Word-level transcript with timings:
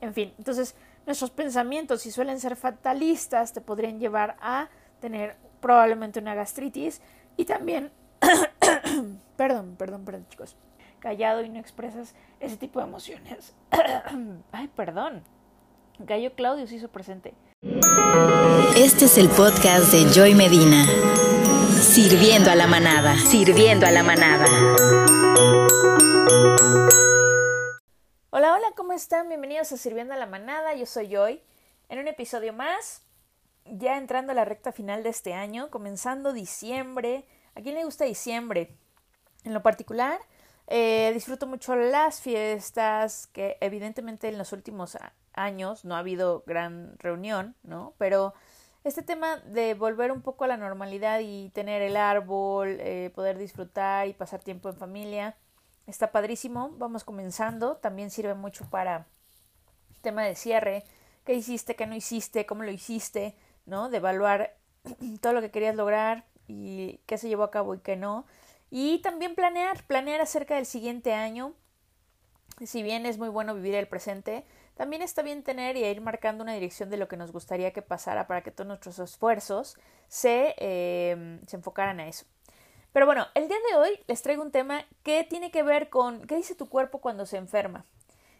En 0.00 0.14
fin, 0.14 0.32
entonces 0.38 0.74
nuestros 1.06 1.30
pensamientos, 1.30 2.02
si 2.02 2.10
suelen 2.10 2.40
ser 2.40 2.56
fatalistas, 2.56 3.52
te 3.52 3.60
podrían 3.60 3.98
llevar 3.98 4.36
a 4.40 4.68
tener 5.00 5.36
probablemente 5.60 6.20
una 6.20 6.34
gastritis 6.34 7.00
y 7.36 7.44
también, 7.44 7.90
perdón, 9.36 9.76
perdón, 9.76 10.04
perdón 10.04 10.26
chicos, 10.28 10.56
callado 10.98 11.42
y 11.42 11.48
no 11.48 11.58
expresas 11.58 12.14
ese 12.38 12.56
tipo 12.56 12.80
de 12.80 12.86
emociones. 12.86 13.54
Ay, 14.52 14.68
perdón. 14.68 15.22
Gallo 15.98 16.34
Claudio 16.34 16.66
se 16.66 16.76
hizo 16.76 16.88
presente. 16.88 17.34
Este 18.76 19.04
es 19.04 19.18
el 19.18 19.28
podcast 19.28 19.92
de 19.92 20.06
Joy 20.14 20.34
Medina. 20.34 20.86
Sirviendo 21.72 22.50
a 22.50 22.54
la 22.54 22.66
manada, 22.66 23.16
sirviendo 23.16 23.86
a 23.86 23.90
la 23.90 24.02
manada. 24.02 24.46
Hola, 28.32 28.54
hola, 28.54 28.68
¿cómo 28.76 28.92
están? 28.92 29.26
Bienvenidos 29.26 29.72
a 29.72 29.76
Sirviendo 29.76 30.14
a 30.14 30.16
la 30.16 30.26
Manada. 30.26 30.72
Yo 30.76 30.86
soy 30.86 31.08
Joy. 31.08 31.42
En 31.88 31.98
un 31.98 32.06
episodio 32.06 32.52
más, 32.52 33.02
ya 33.64 33.98
entrando 33.98 34.30
a 34.30 34.36
la 34.36 34.44
recta 34.44 34.70
final 34.70 35.02
de 35.02 35.08
este 35.08 35.34
año, 35.34 35.68
comenzando 35.68 36.32
diciembre. 36.32 37.24
¿A 37.56 37.60
quién 37.60 37.74
le 37.74 37.84
gusta 37.84 38.04
diciembre? 38.04 38.76
En 39.42 39.52
lo 39.52 39.64
particular, 39.64 40.20
eh, 40.68 41.10
disfruto 41.12 41.48
mucho 41.48 41.74
las 41.74 42.20
fiestas, 42.20 43.26
que 43.26 43.56
evidentemente 43.60 44.28
en 44.28 44.38
los 44.38 44.52
últimos 44.52 44.96
años 45.32 45.84
no 45.84 45.96
ha 45.96 45.98
habido 45.98 46.44
gran 46.46 46.96
reunión, 47.00 47.56
¿no? 47.64 47.94
Pero 47.98 48.32
este 48.84 49.02
tema 49.02 49.38
de 49.38 49.74
volver 49.74 50.12
un 50.12 50.22
poco 50.22 50.44
a 50.44 50.46
la 50.46 50.56
normalidad 50.56 51.18
y 51.18 51.50
tener 51.50 51.82
el 51.82 51.96
árbol, 51.96 52.76
eh, 52.78 53.10
poder 53.12 53.38
disfrutar 53.38 54.06
y 54.06 54.12
pasar 54.12 54.38
tiempo 54.40 54.68
en 54.68 54.76
familia, 54.76 55.36
Está 55.90 56.12
padrísimo, 56.12 56.70
vamos 56.78 57.02
comenzando, 57.02 57.76
también 57.78 58.12
sirve 58.12 58.34
mucho 58.34 58.64
para 58.70 59.08
tema 60.02 60.22
de 60.22 60.36
cierre, 60.36 60.84
qué 61.24 61.34
hiciste, 61.34 61.74
qué 61.74 61.84
no 61.84 61.96
hiciste, 61.96 62.46
cómo 62.46 62.62
lo 62.62 62.70
hiciste, 62.70 63.34
¿no? 63.66 63.90
De 63.90 63.96
evaluar 63.96 64.56
todo 65.20 65.32
lo 65.32 65.40
que 65.40 65.50
querías 65.50 65.74
lograr 65.74 66.26
y 66.46 67.00
qué 67.06 67.18
se 67.18 67.28
llevó 67.28 67.42
a 67.42 67.50
cabo 67.50 67.74
y 67.74 67.80
qué 67.80 67.96
no. 67.96 68.24
Y 68.70 69.00
también 69.02 69.34
planear, 69.34 69.82
planear 69.88 70.20
acerca 70.20 70.54
del 70.54 70.64
siguiente 70.64 71.12
año. 71.12 71.54
Si 72.64 72.84
bien 72.84 73.04
es 73.04 73.18
muy 73.18 73.28
bueno 73.28 73.52
vivir 73.56 73.74
el 73.74 73.88
presente, 73.88 74.44
también 74.74 75.02
está 75.02 75.22
bien 75.22 75.42
tener 75.42 75.76
y 75.76 75.84
ir 75.84 76.00
marcando 76.00 76.44
una 76.44 76.54
dirección 76.54 76.88
de 76.88 76.98
lo 76.98 77.08
que 77.08 77.16
nos 77.16 77.32
gustaría 77.32 77.72
que 77.72 77.82
pasara 77.82 78.28
para 78.28 78.42
que 78.44 78.52
todos 78.52 78.68
nuestros 78.68 79.00
esfuerzos 79.00 79.76
se, 80.06 80.54
eh, 80.56 81.40
se 81.48 81.56
enfocaran 81.56 81.98
a 81.98 82.06
eso. 82.06 82.26
Pero 82.92 83.06
bueno, 83.06 83.26
el 83.34 83.46
día 83.48 83.58
de 83.70 83.76
hoy 83.76 84.00
les 84.06 84.22
traigo 84.22 84.42
un 84.42 84.50
tema 84.50 84.84
que 85.02 85.22
tiene 85.24 85.50
que 85.50 85.62
ver 85.62 85.90
con 85.90 86.26
qué 86.26 86.36
dice 86.36 86.54
tu 86.54 86.68
cuerpo 86.68 87.00
cuando 87.00 87.24
se 87.24 87.36
enferma. 87.36 87.84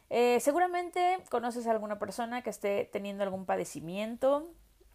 Eh, 0.09 0.41
seguramente 0.41 1.19
conoces 1.31 1.67
a 1.69 1.71
alguna 1.71 2.01
persona 2.01 2.43
que 2.43 2.51
esté 2.51 2.89
teniendo 2.93 3.23
algún 3.23 3.47
padecimiento, 3.47 4.51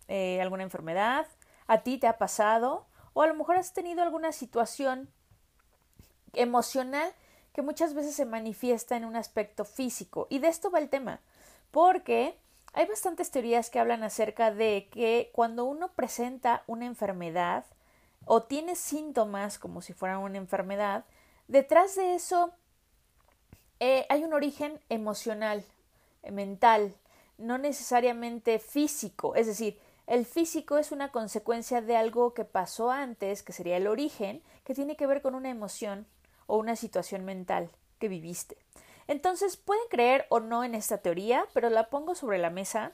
eh, 0.10 0.42
alguna 0.42 0.64
enfermedad, 0.64 1.26
a 1.68 1.84
ti 1.84 1.98
te 1.98 2.08
ha 2.08 2.18
pasado, 2.18 2.86
o 3.14 3.22
a 3.22 3.28
lo 3.28 3.34
mejor 3.34 3.56
has 3.56 3.74
tenido 3.74 4.04
alguna 4.04 4.34
situación 4.34 5.10
emocional 6.34 7.14
que 7.54 7.62
muchas 7.62 7.94
veces 7.94 8.14
se 8.14 8.26
manifiesta 8.26 8.98
en 8.98 9.06
un 9.06 9.16
aspecto 9.16 9.64
físico. 9.64 10.28
Y 10.30 10.40
de 10.40 10.50
esto 10.50 10.70
va 10.70 10.80
el 10.80 10.90
tema, 10.90 11.22
porque 11.72 12.38
hay 12.74 12.86
bastantes 12.88 13.32
teorías 13.32 13.70
que 13.70 13.80
hablan 13.80 14.04
acerca 14.04 14.52
de 14.52 14.90
que 14.92 15.32
cuando 15.34 15.64
uno 15.64 15.94
presenta 15.94 16.64
una 16.68 16.86
enfermedad, 16.86 17.64
o 18.26 18.44
tiene 18.44 18.76
síntomas 18.76 19.58
como 19.58 19.82
si 19.82 19.94
fuera 19.94 20.20
una 20.20 20.38
enfermedad, 20.38 21.06
detrás 21.48 21.96
de 21.96 22.16
eso 22.16 22.52
eh, 23.80 24.06
hay 24.10 24.24
un 24.24 24.34
origen 24.34 24.80
emocional, 24.90 25.64
mental, 26.32 26.96
no 27.38 27.58
necesariamente 27.58 28.60
físico. 28.60 29.36
Es 29.36 29.48
decir, 29.48 29.80
el 30.08 30.26
físico 30.26 30.78
es 30.78 30.92
una 30.92 31.12
consecuencia 31.12 31.82
de 31.82 31.98
algo 31.98 32.34
que 32.34 32.46
pasó 32.46 32.92
antes, 32.92 33.44
que 33.44 33.54
sería 33.54 33.78
el 33.78 33.88
origen, 33.88 34.42
que 34.64 34.76
tiene 34.76 34.96
que 34.96 35.08
ver 35.08 35.22
con 35.22 35.36
una 35.36 35.50
emoción 35.50 36.08
o 36.48 36.58
una 36.58 36.76
situación 36.76 37.26
mental 37.26 37.70
que 38.00 38.08
viviste. 38.08 38.58
Entonces, 39.08 39.58
pueden 39.58 39.88
creer 39.90 40.26
o 40.30 40.40
no 40.40 40.64
en 40.64 40.74
esta 40.74 41.00
teoría, 41.00 41.46
pero 41.54 41.70
la 41.70 41.90
pongo 41.90 42.16
sobre 42.16 42.38
la 42.38 42.50
mesa 42.50 42.94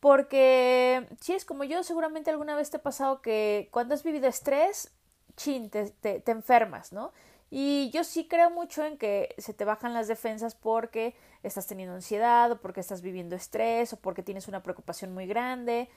porque 0.00 1.08
si 1.20 1.34
es 1.34 1.44
como 1.44 1.64
yo, 1.64 1.82
seguramente 1.82 2.30
alguna 2.30 2.54
vez 2.54 2.70
te 2.70 2.76
ha 2.76 2.82
pasado 2.82 3.20
que 3.20 3.68
cuando 3.72 3.94
has 3.94 4.04
vivido 4.04 4.28
estrés, 4.28 4.92
chin, 5.36 5.70
te, 5.70 5.90
te, 5.90 6.30
enfermas, 6.30 6.92
¿no? 6.92 7.12
Y 7.50 7.90
yo 7.92 8.04
sí 8.04 8.28
creo 8.28 8.50
mucho 8.50 8.84
en 8.84 8.98
que 8.98 9.34
se 9.38 9.54
te 9.54 9.64
bajan 9.64 9.94
las 9.94 10.06
defensas 10.06 10.54
porque 10.54 11.16
estás 11.42 11.66
teniendo 11.66 11.94
ansiedad 11.94 12.52
o 12.52 12.60
porque 12.60 12.80
estás 12.80 13.00
viviendo 13.00 13.36
estrés 13.36 13.92
o 13.92 13.96
porque 13.96 14.22
tienes 14.22 14.48
una 14.48 14.62
preocupación 14.62 15.14
muy 15.14 15.26
grande. 15.26 15.88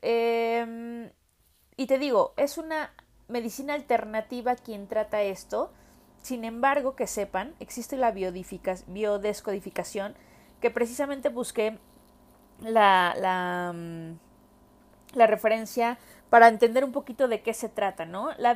Em, 0.00 1.10
y 1.76 1.86
te 1.86 1.98
digo, 1.98 2.32
es 2.36 2.56
una 2.56 2.94
medicina 3.28 3.74
alternativa 3.74 4.56
quien 4.56 4.88
trata 4.88 5.22
esto. 5.22 5.70
Sin 6.22 6.44
embargo, 6.44 6.96
que 6.96 7.06
sepan, 7.06 7.54
existe 7.60 7.96
la 7.96 8.10
biodescodificación 8.10 10.16
que 10.60 10.70
precisamente 10.70 11.28
busqué 11.28 11.78
la, 12.60 13.14
la, 13.18 13.72
mm, 13.74 14.18
la 15.14 15.26
referencia 15.26 15.98
para 16.30 16.48
entender 16.48 16.84
un 16.84 16.92
poquito 16.92 17.28
de 17.28 17.42
qué 17.42 17.54
se 17.54 17.68
trata, 17.68 18.04
¿no? 18.04 18.30
La 18.38 18.54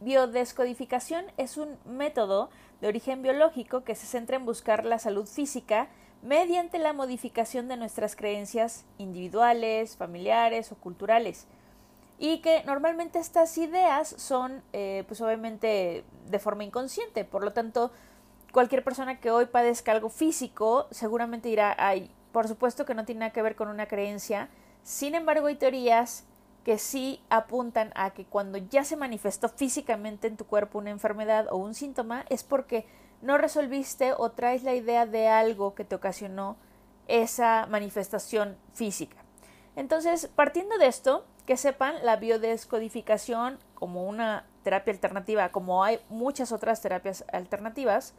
biodescodificación 0.00 1.26
es 1.36 1.56
un 1.56 1.76
método 1.84 2.50
de 2.80 2.88
origen 2.88 3.22
biológico 3.22 3.84
que 3.84 3.94
se 3.94 4.06
centra 4.06 4.36
en 4.36 4.46
buscar 4.46 4.84
la 4.84 4.98
salud 4.98 5.26
física 5.26 5.88
mediante 6.22 6.78
la 6.78 6.92
modificación 6.92 7.68
de 7.68 7.76
nuestras 7.76 8.16
creencias 8.16 8.84
individuales, 8.98 9.96
familiares 9.96 10.72
o 10.72 10.76
culturales. 10.76 11.46
Y 12.18 12.38
que 12.38 12.64
normalmente 12.64 13.20
estas 13.20 13.56
ideas 13.58 14.08
son, 14.08 14.62
eh, 14.72 15.04
pues 15.06 15.20
obviamente, 15.20 16.04
de 16.26 16.38
forma 16.40 16.64
inconsciente. 16.64 17.24
Por 17.24 17.44
lo 17.44 17.52
tanto, 17.52 17.92
cualquier 18.52 18.82
persona 18.82 19.20
que 19.20 19.30
hoy 19.30 19.46
padezca 19.46 19.92
algo 19.92 20.08
físico 20.08 20.88
seguramente 20.90 21.48
dirá, 21.48 21.76
ay, 21.78 22.10
por 22.32 22.48
supuesto 22.48 22.84
que 22.84 22.94
no 22.94 23.04
tiene 23.04 23.20
nada 23.20 23.32
que 23.32 23.42
ver 23.42 23.56
con 23.56 23.68
una 23.68 23.86
creencia, 23.86 24.48
sin 24.82 25.14
embargo 25.14 25.46
hay 25.46 25.56
teorías 25.56 26.24
que 26.64 26.78
sí 26.78 27.22
apuntan 27.30 27.92
a 27.94 28.10
que 28.10 28.24
cuando 28.24 28.58
ya 28.58 28.84
se 28.84 28.96
manifestó 28.96 29.48
físicamente 29.48 30.26
en 30.26 30.36
tu 30.36 30.44
cuerpo 30.44 30.78
una 30.78 30.90
enfermedad 30.90 31.46
o 31.50 31.56
un 31.56 31.74
síntoma 31.74 32.24
es 32.28 32.44
porque 32.44 32.86
no 33.22 33.38
resolviste 33.38 34.12
o 34.16 34.30
traes 34.30 34.62
la 34.62 34.74
idea 34.74 35.06
de 35.06 35.28
algo 35.28 35.74
que 35.74 35.84
te 35.84 35.94
ocasionó 35.94 36.56
esa 37.06 37.66
manifestación 37.66 38.56
física. 38.74 39.16
Entonces, 39.76 40.28
partiendo 40.34 40.76
de 40.76 40.86
esto, 40.86 41.24
que 41.46 41.56
sepan 41.56 41.94
la 42.04 42.16
biodescodificación 42.16 43.58
como 43.74 44.06
una 44.06 44.44
terapia 44.62 44.92
alternativa, 44.92 45.48
como 45.50 45.84
hay 45.84 46.00
muchas 46.10 46.52
otras 46.52 46.82
terapias 46.82 47.24
alternativas, 47.32 48.14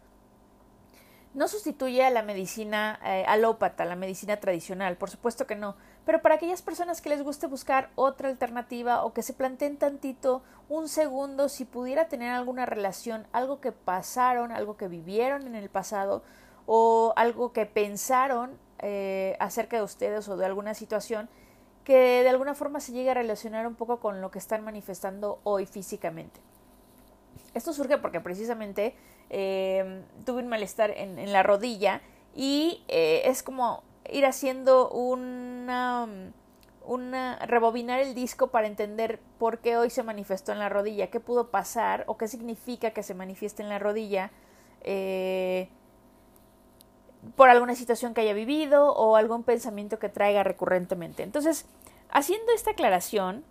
no 1.34 1.47
sustituye 1.47 2.03
a 2.03 2.09
la 2.09 2.23
medicina 2.23 3.00
eh, 3.06 3.23
alópata, 3.28 3.85
la 3.85 3.95
medicina 3.95 4.38
tradicional, 4.38 4.97
por 4.97 5.09
supuesto 5.09 5.45
que 5.45 5.56
no, 5.56 5.75
pero 6.06 6.22
para 6.22 6.35
aquellas 6.35 6.62
personas 6.62 7.01
que 7.01 7.09
les 7.09 7.22
guste 7.22 7.45
buscar 7.45 7.91
otra 7.95 8.29
alternativa 8.29 9.03
o 9.03 9.13
que 9.13 9.22
se 9.22 9.34
planteen 9.34 9.78
tantito 9.78 10.41
un 10.69 10.88
segundo 10.88 11.47
si 11.50 11.66
pudiera 11.66 12.07
tener 12.07 12.31
alguna 12.31 12.66
relación, 12.66 13.28
algo 13.31 13.62
que 13.62 13.72
pasaron, 13.72 14.51
algo 14.51 14.75
que 14.75 14.88
vivieron 14.88 15.45
en 15.45 15.56
el 15.56 15.69
pasado 15.69 16.23
o 16.66 17.13
algo 17.16 17.53
que 17.53 17.66
pensaron 17.66 18.57
eh, 18.79 19.35
acerca 19.40 19.78
de 19.78 19.84
ustedes 19.84 20.28
o 20.29 20.38
de 20.38 20.46
alguna 20.46 20.73
situación 20.73 21.29
que 21.84 22.23
de 22.23 22.29
alguna 22.29 22.53
forma 22.53 22.79
se 22.79 22.91
llegue 22.91 23.11
a 23.11 23.16
relacionar 23.16 23.67
un 23.67 23.75
poco 23.75 24.00
con 24.00 24.22
lo 24.22 24.31
que 24.31 24.40
están 24.40 24.63
manifestando 24.63 25.40
hoy 25.44 25.66
físicamente. 25.66 26.40
Esto 27.53 27.73
surge 27.73 27.97
porque 27.97 28.22
precisamente 28.22 28.96
eh, 29.29 30.03
tuve 30.25 30.41
un 30.41 30.47
malestar 30.47 30.91
en, 30.91 31.31
la 31.31 31.44
rodilla 31.44 32.01
y 32.35 32.84
eh, 32.88 33.22
es 33.25 33.44
como 33.44 33.84
ir 34.12 34.25
haciendo 34.25 34.90
una, 34.90 36.08
una, 36.85 37.37
rebobinar 37.46 37.99
el 37.99 38.16
disco 38.16 38.47
para 38.47 38.67
entender 38.67 39.20
por 39.37 39.59
qué 39.59 39.78
hoy 39.78 39.90
se 39.90 40.03
manifestó 40.03 40.52
en 40.52 40.59
la 40.59 40.70
rodilla, 40.70 41.08
qué 41.08 41.20
pudo 41.20 41.49
pasar 41.52 42.03
o 42.08 42.17
qué 42.17 42.28
significa 42.28 42.91
que 42.91 43.03
se 43.03 43.14
manifieste 43.14 43.61
en 43.61 43.70
la 43.70 43.78
rodilla 43.78 44.31
eh, 44.81 45.70
por 47.35 47.49
alguna 47.49 47.76
situación 47.76 48.14
que 48.14 48.22
haya 48.22 48.34
vivido 48.34 48.93
o 48.93 49.16
algún 49.16 49.43
pensamiento 49.43 49.99
que 49.99 50.09
traiga 50.09 50.43
recurrentemente. 50.43 51.22
Entonces, 51.23 51.66
haciendo 52.09 52.52
esta 52.53 52.72
aclaración, 52.72 53.43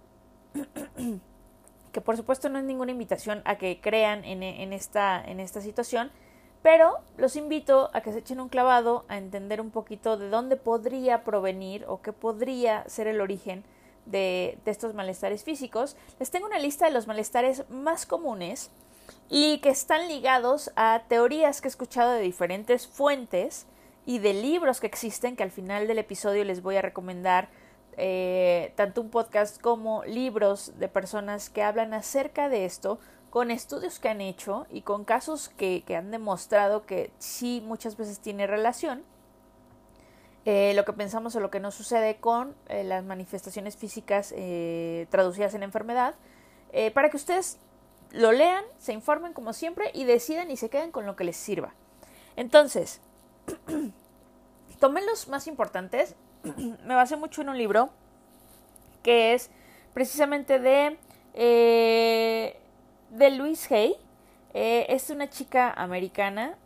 que 1.93 2.01
por 2.01 2.17
supuesto 2.17 2.49
no 2.49 2.59
es 2.59 2.65
ninguna 2.65 2.93
invitación 2.93 3.43
a 3.45 3.57
que 3.57 3.81
crean 3.81 4.25
en, 4.25 4.43
en, 4.43 4.73
esta, 4.73 5.23
en 5.25 5.41
esta 5.41 5.61
situación, 5.61 6.11
pero 6.63 6.99
los 7.17 7.37
invito 7.37 7.91
a 7.93 8.01
que 8.01 8.13
se 8.13 8.19
echen 8.19 8.41
un 8.41 8.49
clavado 8.49 9.05
a 9.09 9.17
entender 9.17 9.61
un 9.61 9.71
poquito 9.71 10.17
de 10.17 10.29
dónde 10.29 10.57
podría 10.57 11.25
provenir 11.25 11.85
o 11.87 12.01
qué 12.03 12.13
podría 12.13 12.89
ser 12.89 13.07
el 13.07 13.21
origen 13.21 13.65
de, 14.07 14.59
de 14.65 14.71
estos 14.71 14.95
malestares 14.95 15.45
físicos. 15.45 15.97
Les 16.19 16.31
tengo 16.31 16.47
una 16.47 16.59
lista 16.59 16.87
de 16.87 16.93
los 16.93 17.07
malestares 17.07 17.69
más 17.71 18.07
comunes 18.07 18.71
y 19.31 19.59
que 19.59 19.71
están 19.71 20.09
ligados 20.09 20.71
a 20.77 21.03
teorías 21.09 21.61
que 21.61 21.69
he 21.69 21.71
escuchado 21.71 22.13
de 22.13 22.21
diferentes 22.21 22.87
fuentes 22.87 23.67
y 24.07 24.19
de 24.19 24.33
libros 24.33 24.81
que 24.81 24.87
existen, 24.87 25.37
que 25.37 25.43
al 25.43 25.51
final 25.51 25.87
del 25.87 25.99
episodio 25.99 26.45
les 26.45 26.63
voy 26.63 26.77
a 26.77 26.83
recomendar 26.83 27.49
eh, 27.99 28.73
tanto 28.77 29.01
un 29.01 29.11
podcast 29.11 29.61
como 29.61 30.05
libros 30.05 30.79
de 30.79 30.89
personas 30.89 31.51
que 31.51 31.63
hablan 31.63 31.93
acerca 31.95 32.49
de 32.49 32.65
esto, 32.65 33.01
con 33.29 33.51
estudios 33.51 33.99
que 33.99 34.09
han 34.09 34.21
hecho 34.21 34.67
y 34.71 34.83
con 34.83 35.05
casos 35.05 35.49
que, 35.51 35.85
han 35.97 36.11
demostrado 36.11 36.87
que 36.87 37.11
sí 37.19 37.63
muchas 37.67 37.97
veces 37.97 38.21
tiene 38.21 38.47
relación. 38.47 39.03
Eh, 40.45 40.73
lo 40.75 40.85
que 40.85 40.93
pensamos 40.95 41.37
o 41.37 41.41
lo 41.41 41.51
que 41.51 41.61
no 41.61 41.71
sucede 41.71 42.17
con 42.17 42.55
eh, 42.69 42.85
las 42.85 43.05
manifestaciones 43.05 43.77
físicas 43.77 44.33
traducidas 45.11 45.55
en 45.55 45.63
enfermedad, 45.63 46.15
para 46.95 47.11
que 47.11 47.17
ustedes 47.17 47.59
lo 48.13 48.33
lean, 48.33 48.65
se 48.79 48.93
informen 48.93 49.33
como 49.33 49.53
siempre 49.53 49.91
y 49.93 50.05
decidan 50.05 50.51
y 50.51 50.57
se 50.57 50.71
queden 50.71 50.91
con 50.91 51.05
lo 51.05 51.17
que 51.17 51.25
les 51.25 51.37
sirva. 51.37 51.75
Entonces, 52.37 53.01
tomé 54.79 55.05
los 55.05 55.29
más 55.29 55.47
importantes, 55.47 56.15
me 56.85 56.95
basé 56.95 57.17
mucho 57.17 57.43
en 57.43 57.49
un 57.49 57.59
libro 57.59 57.91
que 59.03 59.35
es 59.35 59.51
precisamente 59.95 60.59
de, 60.59 60.97
de 61.35 63.31
Louise 63.31 63.75
Hay, 63.75 63.97
es 64.55 65.11
una 65.11 65.31
chica 65.31 65.73
americana 65.73 66.57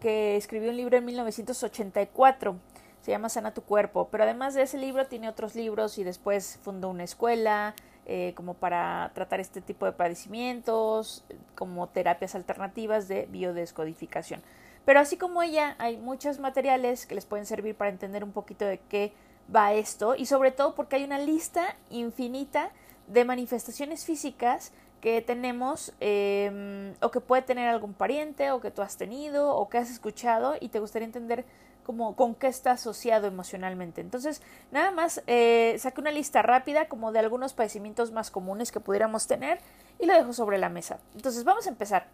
que 0.00 0.36
escribió 0.36 0.70
un 0.70 0.76
libro 0.76 0.96
en 0.96 1.04
1984 1.04 2.56
se 3.02 3.10
llama 3.10 3.28
Sana 3.28 3.54
tu 3.54 3.62
cuerpo, 3.62 4.08
pero 4.10 4.24
además 4.24 4.54
de 4.54 4.62
ese 4.62 4.78
libro 4.78 5.06
tiene 5.06 5.28
otros 5.28 5.54
libros 5.54 5.98
y 5.98 6.04
después 6.04 6.58
fundó 6.62 6.88
una 6.90 7.04
escuela 7.04 7.74
eh, 8.06 8.32
como 8.34 8.54
para 8.54 9.10
tratar 9.14 9.40
este 9.40 9.60
tipo 9.60 9.86
de 9.86 9.92
padecimientos, 9.92 11.24
como 11.54 11.88
terapias 11.88 12.34
alternativas 12.34 13.08
de 13.08 13.26
biodescodificación. 13.30 14.42
Pero 14.84 15.00
así 15.00 15.16
como 15.16 15.42
ella, 15.42 15.76
hay 15.78 15.96
muchos 15.96 16.38
materiales 16.38 17.06
que 17.06 17.14
les 17.14 17.26
pueden 17.26 17.46
servir 17.46 17.74
para 17.74 17.90
entender 17.90 18.24
un 18.24 18.32
poquito 18.32 18.64
de 18.64 18.78
qué 18.88 19.12
va 19.54 19.72
esto 19.72 20.14
y 20.16 20.26
sobre 20.26 20.52
todo 20.52 20.74
porque 20.74 20.96
hay 20.96 21.04
una 21.04 21.18
lista 21.18 21.76
infinita 21.90 22.70
de 23.06 23.24
manifestaciones 23.24 24.04
físicas 24.04 24.72
que 25.00 25.22
tenemos 25.22 25.92
em, 26.00 26.94
o 27.00 27.10
que 27.10 27.20
puede 27.20 27.42
tener 27.42 27.68
algún 27.68 27.94
pariente 27.94 28.50
o 28.50 28.60
que 28.60 28.70
tú 28.70 28.82
has 28.82 28.96
tenido 28.96 29.56
o 29.56 29.68
que 29.68 29.78
has 29.78 29.90
escuchado 29.90 30.54
y 30.60 30.68
te 30.68 30.78
gustaría 30.78 31.06
entender 31.06 31.44
como 31.84 32.14
con 32.14 32.34
qué 32.34 32.46
está 32.46 32.72
asociado 32.72 33.26
emocionalmente. 33.26 34.00
Entonces, 34.00 34.42
nada 34.70 34.90
más 34.90 35.22
eh, 35.26 35.74
saqué 35.78 36.00
una 36.00 36.12
lista 36.12 36.42
rápida 36.42 36.86
como 36.86 37.10
de 37.10 37.18
algunos 37.18 37.54
padecimientos 37.54 38.12
más 38.12 38.30
comunes 38.30 38.70
que 38.70 38.78
pudiéramos 38.78 39.26
tener 39.26 39.58
y 39.98 40.06
lo 40.06 40.14
dejo 40.14 40.32
sobre 40.32 40.58
la 40.58 40.68
mesa. 40.68 41.00
Entonces, 41.14 41.44
vamos 41.44 41.66
a 41.66 41.70
empezar. 41.70 42.06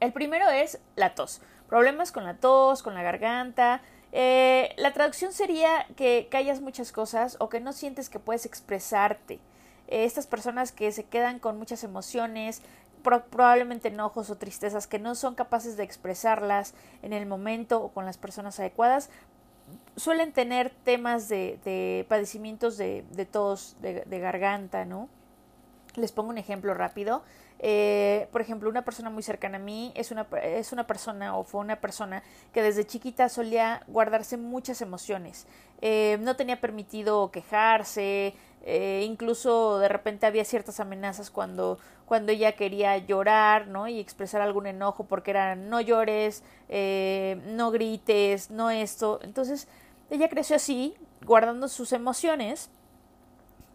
El 0.00 0.12
primero 0.12 0.50
es 0.50 0.80
la 0.96 1.14
tos. 1.14 1.42
Problemas 1.72 2.12
con 2.12 2.24
la 2.24 2.34
tos, 2.34 2.82
con 2.82 2.92
la 2.92 3.02
garganta. 3.02 3.80
Eh, 4.12 4.74
la 4.76 4.92
traducción 4.92 5.32
sería 5.32 5.86
que 5.96 6.28
callas 6.30 6.60
muchas 6.60 6.92
cosas 6.92 7.38
o 7.40 7.48
que 7.48 7.60
no 7.60 7.72
sientes 7.72 8.10
que 8.10 8.18
puedes 8.18 8.44
expresarte. 8.44 9.36
Eh, 9.88 10.04
estas 10.04 10.26
personas 10.26 10.70
que 10.70 10.92
se 10.92 11.04
quedan 11.04 11.38
con 11.38 11.56
muchas 11.56 11.82
emociones, 11.82 12.60
probablemente 13.02 13.88
enojos 13.88 14.28
o 14.28 14.36
tristezas 14.36 14.86
que 14.86 14.98
no 14.98 15.14
son 15.14 15.34
capaces 15.34 15.78
de 15.78 15.84
expresarlas 15.84 16.74
en 17.00 17.14
el 17.14 17.24
momento 17.24 17.82
o 17.82 17.88
con 17.88 18.04
las 18.04 18.18
personas 18.18 18.60
adecuadas, 18.60 19.08
suelen 19.96 20.34
tener 20.34 20.74
temas 20.84 21.30
de, 21.30 22.04
padecimientos 22.06 22.76
de, 22.76 23.02
de 23.12 23.24
tos, 23.24 23.78
de, 23.80 24.18
garganta, 24.18 24.84
¿no? 24.84 25.08
Les 25.94 26.12
pongo 26.12 26.28
un 26.28 26.36
ejemplo 26.36 26.74
rápido. 26.74 27.22
Eh, 27.58 28.28
por 28.32 28.40
ejemplo, 28.40 28.68
una 28.68 28.84
persona 28.84 29.10
muy 29.10 29.22
cercana 29.22 29.56
a 29.56 29.60
mí 29.60 29.92
es 29.94 30.10
una, 30.10 30.26
es 30.42 30.72
una 30.72 30.86
persona 30.86 31.36
o 31.36 31.44
fue 31.44 31.60
una 31.60 31.80
persona 31.80 32.22
que 32.52 32.62
desde 32.62 32.86
chiquita 32.86 33.28
solía 33.28 33.82
guardarse 33.86 34.36
muchas 34.36 34.80
emociones. 34.82 35.46
Eh, 35.80 36.18
no 36.20 36.36
tenía 36.36 36.60
permitido 36.60 37.30
quejarse, 37.30 38.34
eh, 38.64 39.04
incluso 39.04 39.78
de 39.78 39.88
repente 39.88 40.26
había 40.26 40.44
ciertas 40.44 40.78
amenazas 40.78 41.30
cuando, 41.30 41.78
cuando 42.06 42.30
ella 42.30 42.52
quería 42.52 42.96
llorar, 42.98 43.66
¿no? 43.66 43.88
Y 43.88 43.98
expresar 43.98 44.40
algún 44.40 44.66
enojo 44.66 45.04
porque 45.04 45.32
era 45.32 45.56
no 45.56 45.80
llores, 45.80 46.44
eh, 46.68 47.40
no 47.46 47.72
grites, 47.72 48.50
no 48.50 48.70
esto. 48.70 49.18
Entonces 49.22 49.66
ella 50.10 50.28
creció 50.28 50.56
así, 50.56 50.94
guardando 51.24 51.68
sus 51.68 51.92
emociones 51.92 52.70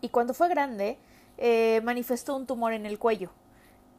y 0.02 0.10
cuando 0.10 0.34
fue 0.34 0.48
grande 0.50 0.98
eh, 1.38 1.82
manifestó 1.84 2.36
un 2.36 2.46
tumor 2.46 2.74
en 2.74 2.86
el 2.86 2.98
cuello. 2.98 3.32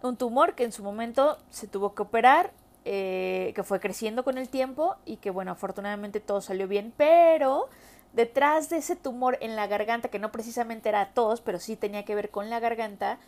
Un 0.02 0.16
tumor 0.16 0.54
que 0.54 0.64
en 0.64 0.72
su 0.72 0.82
momento 0.82 1.38
se 1.50 1.66
tuvo 1.66 1.94
que 1.94 2.02
operar, 2.02 2.52
que 2.84 3.62
fue 3.64 3.80
creciendo 3.80 4.24
con 4.24 4.38
el 4.38 4.48
tiempo 4.48 4.96
y 5.04 5.16
que 5.18 5.30
bueno, 5.30 5.52
afortunadamente 5.52 6.20
todo 6.20 6.40
salió 6.40 6.66
bien, 6.66 6.94
pero 6.96 7.68
detrás 8.12 8.68
de 8.68 8.78
ese 8.78 8.96
tumor 8.96 9.38
en 9.40 9.56
la 9.56 9.66
garganta, 9.66 10.08
que 10.08 10.18
no 10.18 10.32
precisamente 10.32 10.88
era 10.88 11.12
tos, 11.12 11.40
pero 11.40 11.58
sí 11.58 11.76
tenía 11.76 12.04
que 12.04 12.14
ver 12.14 12.30
con 12.30 12.50
la 12.50 12.60
garganta, 12.60 13.18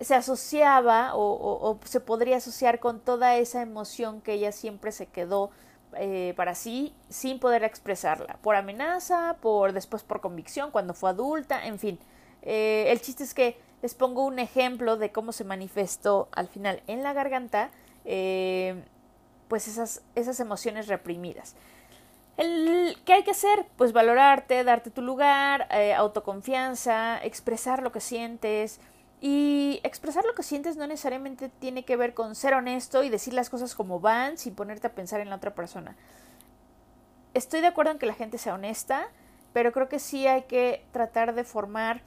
se 0.00 0.14
asociaba 0.14 1.12
o, 1.14 1.78
se 1.84 2.00
podría 2.00 2.38
asociar 2.38 2.80
con 2.80 3.00
toda 3.00 3.36
esa 3.36 3.62
emoción 3.62 4.20
que 4.20 4.32
ella 4.34 4.52
siempre 4.52 4.90
se 4.90 5.06
quedó 5.06 5.50
eh, 5.94 6.32
para 6.36 6.54
sí 6.54 6.94
sin 7.08 7.38
poder 7.38 7.62
expresarla, 7.64 8.38
por 8.42 8.56
amenaza, 8.56 9.36
por 9.40 9.72
después 9.72 10.02
por 10.02 10.20
convicción, 10.20 10.70
cuando 10.70 10.94
fue 10.94 11.10
adulta, 11.10 11.66
en 11.66 11.78
fin. 11.78 11.98
Eh, 12.40 12.86
el 12.88 13.00
chiste 13.00 13.22
es 13.22 13.34
que 13.34 13.60
les 13.82 13.94
pongo 13.94 14.24
un 14.24 14.38
ejemplo 14.38 14.96
de 14.96 15.10
cómo 15.10 15.32
se 15.32 15.44
manifestó 15.44 16.28
al 16.32 16.48
final 16.48 16.82
en 16.86 17.02
la 17.02 17.12
garganta, 17.12 17.70
eh, 18.04 18.82
pues 19.48 19.68
esas, 19.68 20.02
esas 20.14 20.38
emociones 20.40 20.86
reprimidas. 20.86 21.56
El, 22.36 22.96
¿Qué 23.04 23.12
hay 23.12 23.24
que 23.24 23.32
hacer? 23.32 23.66
Pues 23.76 23.92
valorarte, 23.92 24.64
darte 24.64 24.90
tu 24.90 25.02
lugar, 25.02 25.66
eh, 25.70 25.94
autoconfianza, 25.94 27.22
expresar 27.22 27.82
lo 27.82 27.92
que 27.92 28.00
sientes. 28.00 28.80
Y 29.20 29.80
expresar 29.84 30.24
lo 30.24 30.34
que 30.34 30.42
sientes 30.42 30.76
no 30.76 30.86
necesariamente 30.86 31.48
tiene 31.48 31.84
que 31.84 31.96
ver 31.96 32.12
con 32.12 32.34
ser 32.34 32.54
honesto 32.54 33.04
y 33.04 33.08
decir 33.08 33.34
las 33.34 33.50
cosas 33.50 33.74
como 33.74 34.00
van 34.00 34.36
sin 34.36 34.54
ponerte 34.54 34.88
a 34.88 34.94
pensar 34.94 35.20
en 35.20 35.30
la 35.30 35.36
otra 35.36 35.54
persona. 35.54 35.94
Estoy 37.32 37.60
de 37.60 37.68
acuerdo 37.68 37.92
en 37.92 37.98
que 37.98 38.06
la 38.06 38.14
gente 38.14 38.38
sea 38.38 38.54
honesta, 38.54 39.06
pero 39.52 39.70
creo 39.70 39.88
que 39.88 40.00
sí 40.00 40.26
hay 40.26 40.42
que 40.42 40.84
tratar 40.90 41.34
de 41.34 41.44
formar 41.44 42.02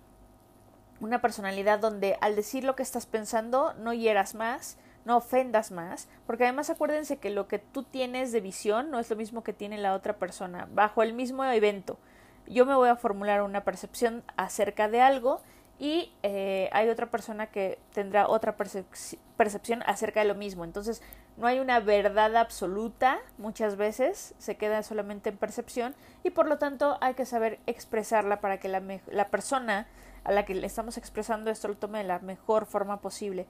una 1.05 1.21
personalidad 1.21 1.79
donde 1.79 2.17
al 2.19 2.35
decir 2.35 2.63
lo 2.63 2.75
que 2.75 2.83
estás 2.83 3.05
pensando 3.05 3.73
no 3.75 3.93
hieras 3.93 4.33
más, 4.33 4.77
no 5.05 5.17
ofendas 5.17 5.71
más, 5.71 6.07
porque 6.25 6.43
además 6.45 6.71
acuérdense 6.71 7.17
que 7.17 7.29
lo 7.29 7.47
que 7.47 7.59
tú 7.59 7.83
tienes 7.83 8.31
de 8.31 8.41
visión 8.41 8.89
no 8.89 8.99
es 8.99 9.09
lo 9.09 9.15
mismo 9.15 9.43
que 9.43 9.53
tiene 9.53 9.77
la 9.77 9.93
otra 9.93 10.17
persona, 10.17 10.67
bajo 10.73 11.03
el 11.03 11.13
mismo 11.13 11.45
evento. 11.45 11.99
Yo 12.47 12.65
me 12.65 12.75
voy 12.75 12.89
a 12.89 12.95
formular 12.95 13.43
una 13.43 13.63
percepción 13.63 14.23
acerca 14.35 14.89
de 14.89 15.01
algo 15.01 15.41
y 15.77 16.11
eh, 16.23 16.69
hay 16.71 16.89
otra 16.89 17.11
persona 17.11 17.47
que 17.47 17.77
tendrá 17.93 18.27
otra 18.27 18.55
percepción 18.55 19.83
acerca 19.85 20.21
de 20.21 20.25
lo 20.25 20.35
mismo. 20.35 20.63
Entonces, 20.63 21.03
no 21.37 21.47
hay 21.47 21.59
una 21.59 21.79
verdad 21.81 22.35
absoluta, 22.37 23.19
muchas 23.37 23.75
veces 23.75 24.33
se 24.39 24.55
queda 24.57 24.81
solamente 24.81 25.29
en 25.29 25.37
percepción 25.37 25.93
y 26.23 26.31
por 26.31 26.47
lo 26.47 26.57
tanto 26.57 26.97
hay 27.01 27.13
que 27.13 27.25
saber 27.25 27.59
expresarla 27.67 28.41
para 28.41 28.57
que 28.57 28.69
la, 28.69 28.81
la 29.07 29.27
persona 29.29 29.85
a 30.25 30.31
la 30.31 30.43
que 30.43 30.55
le 30.55 30.67
estamos 30.67 30.97
expresando 30.97 31.49
esto 31.49 31.67
lo 31.67 31.75
tome 31.75 31.99
de 31.99 32.03
la 32.03 32.19
mejor 32.19 32.65
forma 32.65 32.99
posible. 32.99 33.45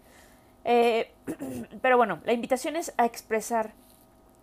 Eh, 0.66 1.12
pero 1.82 1.98
bueno, 1.98 2.20
la 2.26 2.34
invitación 2.34 2.76
es 2.76 2.94
a 2.98 3.06
expresar 3.06 3.74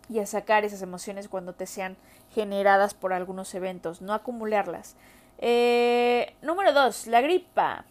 y 0.09 0.19
a 0.19 0.25
sacar 0.25 0.65
esas 0.65 0.81
emociones 0.81 1.29
cuando 1.29 1.53
te 1.53 1.65
sean 1.65 1.95
generadas 2.33 2.93
por 2.93 3.13
algunos 3.13 3.53
eventos, 3.55 4.01
no 4.01 4.13
acumularlas. 4.13 4.95
Eh, 5.37 6.35
número 6.41 6.73
dos, 6.73 7.07
la 7.07 7.21
gripa 7.21 7.85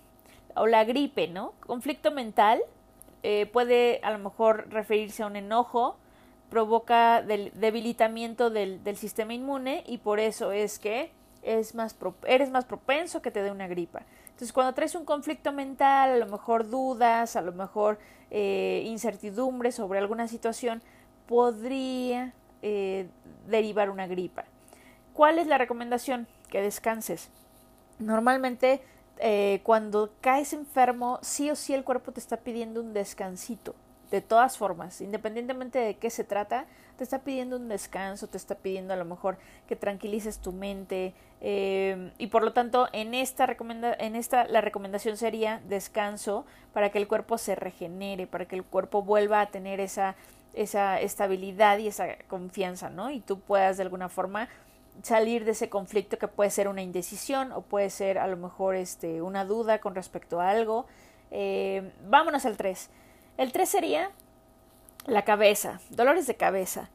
o 0.54 0.66
la 0.66 0.84
gripe, 0.84 1.28
¿no? 1.28 1.52
Conflicto 1.60 2.10
mental 2.10 2.60
eh, 3.22 3.46
puede 3.46 4.00
a 4.02 4.10
lo 4.10 4.18
mejor 4.18 4.68
referirse 4.70 5.22
a 5.22 5.26
un 5.26 5.36
enojo, 5.36 5.96
provoca 6.50 7.22
del 7.22 7.50
debilitamiento 7.54 8.50
del, 8.50 8.82
del, 8.84 8.96
sistema 8.96 9.32
inmune 9.32 9.84
y 9.86 9.98
por 9.98 10.20
eso 10.20 10.52
es 10.52 10.78
que 10.78 11.10
es 11.42 11.74
más 11.74 11.96
eres 12.26 12.50
más 12.50 12.64
propenso 12.64 13.22
que 13.22 13.30
te 13.30 13.42
dé 13.42 13.50
una 13.50 13.68
gripa. 13.68 14.02
Entonces, 14.42 14.54
cuando 14.54 14.74
traes 14.74 14.96
un 14.96 15.04
conflicto 15.04 15.52
mental, 15.52 16.10
a 16.10 16.16
lo 16.16 16.26
mejor 16.26 16.68
dudas, 16.68 17.36
a 17.36 17.42
lo 17.42 17.52
mejor 17.52 18.00
eh, 18.28 18.82
incertidumbre 18.86 19.70
sobre 19.70 20.00
alguna 20.00 20.26
situación, 20.26 20.82
podría 21.28 22.34
eh, 22.60 23.06
derivar 23.46 23.88
una 23.88 24.08
gripa. 24.08 24.42
¿Cuál 25.14 25.38
es 25.38 25.46
la 25.46 25.58
recomendación? 25.58 26.26
Que 26.50 26.60
descanses. 26.60 27.30
Normalmente, 28.00 28.82
eh, 29.18 29.60
cuando 29.62 30.10
caes 30.20 30.52
enfermo, 30.54 31.20
sí 31.22 31.48
o 31.48 31.54
sí 31.54 31.72
el 31.72 31.84
cuerpo 31.84 32.10
te 32.10 32.18
está 32.18 32.38
pidiendo 32.38 32.80
un 32.80 32.94
descansito 32.94 33.76
de 34.16 34.22
todas 34.22 34.58
formas, 34.58 35.00
independientemente 35.00 35.78
de 35.78 35.94
qué 35.96 36.10
se 36.10 36.22
trata, 36.22 36.66
te 36.96 37.04
está 37.04 37.20
pidiendo 37.20 37.56
un 37.56 37.68
descanso, 37.68 38.28
te 38.28 38.36
está 38.36 38.54
pidiendo 38.54 38.92
a 38.92 38.96
lo 38.96 39.04
mejor 39.04 39.38
que 39.66 39.74
tranquilices 39.74 40.38
tu 40.38 40.52
mente 40.52 41.14
eh, 41.40 42.12
y 42.18 42.28
por 42.28 42.44
lo 42.44 42.52
tanto 42.52 42.88
en 42.92 43.14
esta, 43.14 43.46
recomenda 43.46 43.94
en 43.98 44.14
esta 44.14 44.44
la 44.44 44.60
recomendación 44.60 45.16
sería 45.16 45.60
descanso 45.68 46.44
para 46.72 46.90
que 46.90 46.98
el 46.98 47.08
cuerpo 47.08 47.38
se 47.38 47.54
regenere, 47.54 48.26
para 48.26 48.44
que 48.44 48.54
el 48.54 48.64
cuerpo 48.64 49.02
vuelva 49.02 49.40
a 49.40 49.46
tener 49.46 49.80
esa 49.80 50.14
esa 50.54 51.00
estabilidad 51.00 51.78
y 51.78 51.88
esa 51.88 52.16
confianza, 52.28 52.90
¿no? 52.90 53.10
Y 53.10 53.20
tú 53.20 53.40
puedas 53.40 53.78
de 53.78 53.84
alguna 53.84 54.08
forma 54.08 54.48
salir 55.02 55.44
de 55.44 55.52
ese 55.52 55.68
conflicto 55.70 56.18
que 56.18 56.28
puede 56.28 56.50
ser 56.50 56.68
una 56.68 56.82
indecisión 56.82 57.52
o 57.52 57.62
puede 57.62 57.88
ser 57.88 58.18
a 58.18 58.26
lo 58.26 58.36
mejor 58.36 58.74
este, 58.74 59.22
una 59.22 59.44
duda 59.44 59.78
con 59.78 59.94
respecto 59.94 60.40
a 60.40 60.50
algo. 60.50 60.86
Eh, 61.30 61.92
vámonos 62.06 62.44
al 62.44 62.56
3. 62.56 62.90
El 63.36 63.52
3 63.52 63.68
sería 63.68 64.10
la 65.06 65.24
cabeza, 65.24 65.80
dolores 65.90 66.26
de 66.26 66.36
cabeza. 66.36 66.90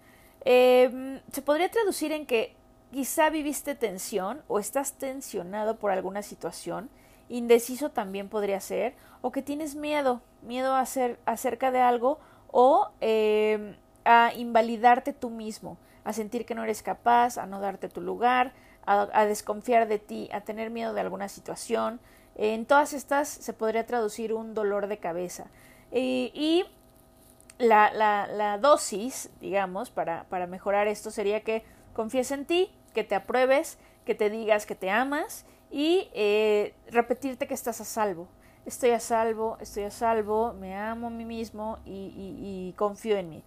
Eh, 0.46 1.22
se 1.32 1.42
podría 1.42 1.70
traducir 1.70 2.12
en 2.12 2.26
que 2.26 2.56
quizá 2.92 3.30
viviste 3.30 3.76
tensión 3.76 4.42
o 4.48 4.60
estás 4.60 4.94
tensionado 4.94 5.78
por 5.78 5.92
alguna 5.92 6.22
situación, 6.22 6.90
indeciso 7.30 7.90
también 7.92 8.30
podría 8.30 8.62
ser, 8.62 8.96
o 9.22 9.32
que 9.32 9.42
tienes 9.42 9.76
miedo, 9.76 10.22
miedo 10.42 10.74
a 10.74 10.80
hacer 10.80 11.20
acerca 11.26 11.72
de 11.72 11.82
algo 11.82 12.20
o 12.52 12.90
eh, 13.02 13.76
a 14.06 14.32
invalidarte 14.34 15.12
tú 15.12 15.30
mismo, 15.30 15.78
a 16.06 16.14
sentir 16.14 16.46
que 16.46 16.56
no 16.56 16.64
eres 16.64 16.82
capaz, 16.82 17.38
a 17.38 17.46
no 17.46 17.60
darte 17.60 17.90
tu 17.90 18.00
lugar, 18.00 18.54
a, 18.86 19.26
desconfiar 19.26 19.90
de 19.90 20.00
ti, 20.00 20.30
a 20.32 20.42
tener 20.42 20.70
miedo 20.70 20.94
de 20.94 21.02
alguna 21.02 21.28
situación. 21.28 22.00
En 22.36 22.66
todas 22.66 22.94
estas 22.94 23.28
se 23.28 23.52
podría 23.52 23.86
traducir 23.86 24.34
un 24.34 24.54
dolor 24.54 24.88
de 24.88 24.98
cabeza. 24.98 25.48
Y 25.92 26.66
la, 27.60 27.92
la, 27.92 28.58
dosis, 28.58 29.30
digamos, 29.42 29.90
para, 29.90 30.26
para 30.26 30.48
mejorar 30.48 30.88
esto 30.88 31.12
sería 31.12 31.42
que 31.42 31.64
confíes 31.94 32.32
en 32.32 32.46
ti, 32.46 32.72
que 32.94 33.04
te 33.04 33.16
apruebes, 33.16 33.78
que 34.06 34.16
te 34.16 34.30
digas 34.30 34.66
que 34.66 34.76
te 34.76 34.90
amas 34.90 35.46
y 35.72 36.10
eh, 36.14 36.74
repetirte 36.90 37.48
que 37.48 37.54
estás 37.54 37.82
a 37.82 37.86
salvo. 37.86 38.28
Estoy 38.66 38.92
a 38.92 39.00
salvo, 39.00 39.58
estoy 39.62 39.84
a 39.84 39.92
salvo, 39.92 40.54
me 40.54 40.76
amo 40.76 41.08
a 41.08 41.10
mí 41.10 41.26
mismo 41.26 41.80
y, 41.86 42.74
confío 42.78 43.18
en 43.18 43.30
mí. 43.30 43.44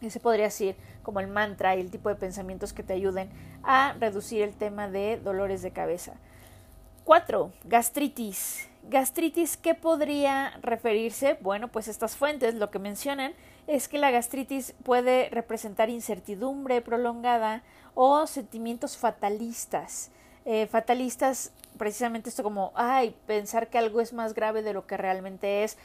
Ese 0.00 0.18
podría 0.18 0.50
ser 0.50 0.76
como 1.04 1.20
el 1.20 1.28
mantra 1.28 1.76
y 1.76 1.80
el 1.80 1.90
tipo 1.90 2.08
de 2.08 2.16
pensamientos 2.16 2.72
que 2.72 2.82
te 2.82 2.92
ayuden 2.92 3.30
a 3.62 3.94
reducir 4.00 4.42
el 4.42 4.54
tema 4.54 4.88
de 4.88 5.16
dolores 5.16 5.62
de 5.62 5.70
cabeza. 5.70 6.14
4. 7.04 7.52
Gastritis. 7.64 8.68
Gastritis, 8.82 9.56
¿qué 9.56 9.74
podría 9.74 10.58
referirse? 10.60 11.38
Bueno, 11.40 11.68
pues 11.68 11.86
estas 11.86 12.16
fuentes 12.16 12.54
lo 12.56 12.70
que 12.70 12.80
mencionan 12.80 13.32
es 13.66 13.86
que 13.88 13.98
la 13.98 14.10
gastritis 14.10 14.74
puede 14.82 15.30
representar 15.30 15.88
incertidumbre 15.88 16.80
prolongada 16.80 17.62
o 17.94 18.26
sentimientos 18.26 18.96
fatalistas. 18.96 20.10
Eh, 20.44 20.66
fatalistas, 20.66 21.52
precisamente 21.78 22.28
esto 22.28 22.42
como, 22.42 22.72
ay, 22.74 23.14
pensar 23.26 23.68
que 23.68 23.78
algo 23.78 24.00
es 24.00 24.12
más 24.12 24.34
grave 24.34 24.62
de 24.62 24.72
lo 24.72 24.86
que 24.86 24.96
realmente 24.96 25.62
es. 25.62 25.78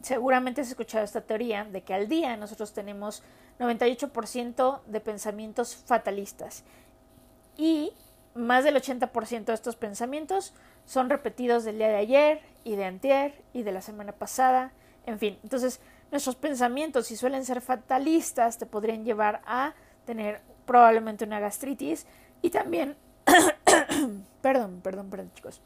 Seguramente 0.00 0.60
has 0.60 0.68
escuchado 0.68 1.04
esta 1.04 1.22
teoría 1.22 1.64
de 1.64 1.82
que 1.82 1.94
al 1.94 2.08
día 2.08 2.36
nosotros 2.36 2.72
tenemos 2.72 3.24
98% 3.58 4.82
de 4.86 5.00
pensamientos 5.00 5.74
fatalistas 5.74 6.62
y 7.56 7.92
más 8.34 8.64
del 8.64 8.76
80% 8.76 9.44
de 9.44 9.54
estos 9.54 9.76
pensamientos 9.76 10.52
son 10.84 11.10
repetidos 11.10 11.64
del 11.64 11.78
día 11.78 11.88
de 11.88 11.96
ayer 11.96 12.40
y 12.64 12.76
de 12.76 12.84
antier 12.84 13.42
y 13.52 13.62
de 13.62 13.72
la 13.72 13.80
semana 13.80 14.12
pasada, 14.12 14.72
en 15.06 15.18
fin. 15.18 15.38
Entonces, 15.42 15.80
nuestros 16.10 16.36
pensamientos, 16.36 17.06
si 17.06 17.16
suelen 17.16 17.44
ser 17.44 17.60
fatalistas, 17.60 18.58
te 18.58 18.66
podrían 18.66 19.04
llevar 19.04 19.42
a 19.46 19.74
tener 20.04 20.40
probablemente 20.66 21.24
una 21.24 21.40
gastritis 21.40 22.06
y 22.42 22.50
también 22.50 22.96
perdón, 24.42 24.80
perdón, 24.82 25.10
perdón 25.10 25.30
chicos, 25.34 25.60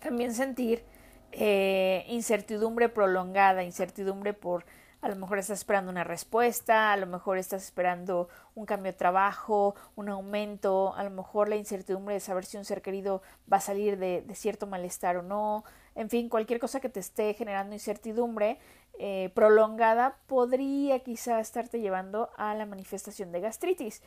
también 0.00 0.34
sentir 0.34 0.84
eh, 1.32 2.04
incertidumbre 2.08 2.88
prolongada, 2.88 3.64
incertidumbre 3.64 4.34
por 4.34 4.64
a 5.04 5.08
lo 5.08 5.16
mejor 5.16 5.38
estás 5.38 5.58
esperando 5.58 5.90
una 5.90 6.02
respuesta, 6.02 6.90
a 6.90 6.96
lo 6.96 7.06
mejor 7.06 7.36
estás 7.36 7.62
esperando 7.62 8.30
un 8.54 8.64
cambio 8.64 8.90
de 8.90 8.96
trabajo, 8.96 9.74
un 9.96 10.08
aumento, 10.08 10.94
a 10.94 11.04
lo 11.04 11.10
mejor 11.10 11.50
la 11.50 11.56
incertidumbre 11.56 12.14
de 12.14 12.20
saber 12.20 12.46
si 12.46 12.56
un 12.56 12.64
ser 12.64 12.80
querido 12.80 13.20
va 13.52 13.58
a 13.58 13.60
salir 13.60 13.98
de, 13.98 14.24
cierto 14.32 14.66
malestar 14.66 15.18
o 15.18 15.22
no, 15.22 15.62
en 15.94 16.08
fin, 16.08 16.30
cualquier 16.30 16.58
cosa 16.58 16.80
que 16.80 16.88
te 16.88 17.00
esté 17.00 17.34
generando 17.34 17.74
incertidumbre 17.74 18.58
eh, 18.98 19.30
prolongada 19.34 20.16
podría 20.26 21.00
quizá 21.00 21.38
estarte 21.38 21.80
llevando 21.80 22.30
a 22.38 22.54
la 22.54 22.64
manifestación 22.64 23.30
de 23.30 23.42
gastritis. 23.42 24.02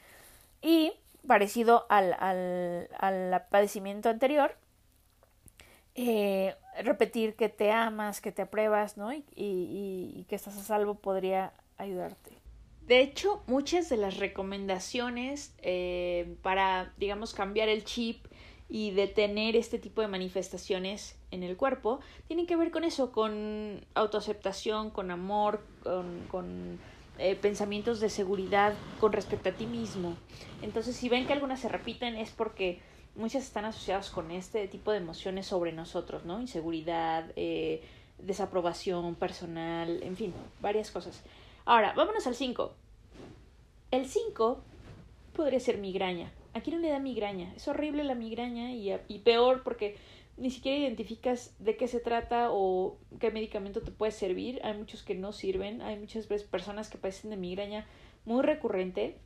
Y 0.63 0.94
parecido 1.27 1.86
al, 1.89 2.16
al, 2.18 2.89
al 2.98 3.46
padecimiento 3.51 4.10
anterior, 4.10 4.56
eh, 5.98 6.56
repetir 6.84 7.36
que 7.36 7.50
te 7.50 7.72
amas, 7.72 8.22
que 8.22 8.32
te 8.32 8.44
apruebas, 8.44 8.98
¿no? 8.98 9.12
Y, 9.12 9.25
y, 9.36 10.25
que 10.30 10.36
estás 10.36 10.56
a 10.56 10.62
salvo 10.63 10.94
podría 10.96 11.54
ayudarte. 11.77 12.32
De 12.86 13.01
hecho, 13.01 13.42
muchas 13.48 13.89
de 13.89 13.98
las 13.98 14.18
recomendaciones 14.18 15.56
eh, 15.63 16.36
para, 16.44 16.94
digamos, 16.98 17.34
cambiar 17.34 17.68
el 17.68 17.84
chip 17.84 18.25
y 18.70 18.92
detener 18.92 19.56
este 19.56 19.80
tipo 19.80 20.01
de 20.01 20.08
manifestaciones 20.08 21.18
en 21.32 21.42
el 21.42 21.58
cuerpo 21.58 22.00
tienen 22.27 22.46
que 22.46 22.56
ver 22.56 22.70
con 22.70 22.84
eso, 22.84 23.12
con 23.12 23.84
autoaceptación, 23.96 24.92
con 24.92 25.10
amor, 25.10 25.66
con, 25.84 26.27
con 26.30 26.80
eh, 27.18 27.36
pensamientos 27.36 28.00
de 28.00 28.10
seguridad 28.10 28.75
con 29.00 29.13
respecto 29.13 29.50
a 29.50 29.54
ti 29.54 29.66
mismo. 29.66 30.16
Entonces, 30.62 30.96
si 30.96 31.10
ven 31.10 31.25
que 31.25 31.34
algunas 31.34 31.60
se 31.60 31.70
repiten 31.70 32.16
es 32.16 32.30
porque 32.30 32.82
muchas 33.18 33.44
están 33.44 33.66
asociadas 33.66 34.10
con 34.10 34.32
este 34.32 34.68
tipo 34.68 34.92
de 34.92 35.00
emociones 35.00 35.48
sobre 35.48 35.74
nosotros, 35.74 36.24
¿no? 36.26 36.40
Inseguridad, 36.40 37.26
eh, 37.36 37.82
desaprobación 38.20 39.16
personal, 39.16 40.02
en 40.04 40.16
fin, 40.16 40.34
varias 40.62 40.92
cosas. 40.92 41.24
Ahora, 41.66 41.94
vámonos 41.96 42.26
al 42.28 42.36
5. 42.36 42.74
El 43.92 44.08
5 44.08 44.62
podría 45.36 45.60
ser 45.60 45.80
migraña. 45.80 46.32
¿A 46.54 46.62
quién 46.62 46.78
no 46.78 46.82
le 46.82 46.90
da 46.90 47.00
migraña? 47.00 47.54
Es 47.56 47.68
horrible 47.68 48.04
la 48.04 48.16
migraña 48.16 48.72
y, 48.72 48.92
y 49.08 49.20
peor 49.20 49.64
porque 49.64 49.98
ni 50.38 50.52
siquiera 50.52 50.78
identificas 50.78 51.56
de 51.60 51.76
qué 51.76 51.88
se 51.88 52.00
trata 52.00 52.50
o 52.52 52.98
qué 53.20 53.32
medicamento 53.32 53.82
te 53.82 53.92
puede 53.92 54.12
servir. 54.12 54.62
Hay 54.64 54.78
muchos 54.78 55.04
que 55.04 55.16
no 55.16 55.34
sirven. 55.34 55.82
Hay 55.82 55.98
muchas 55.98 56.28
personas 56.28 56.90
que 56.90 56.98
padecen 56.98 57.32
de 57.32 57.38
migraña 57.38 57.86
muy 58.26 58.44
recurrente 58.44 59.18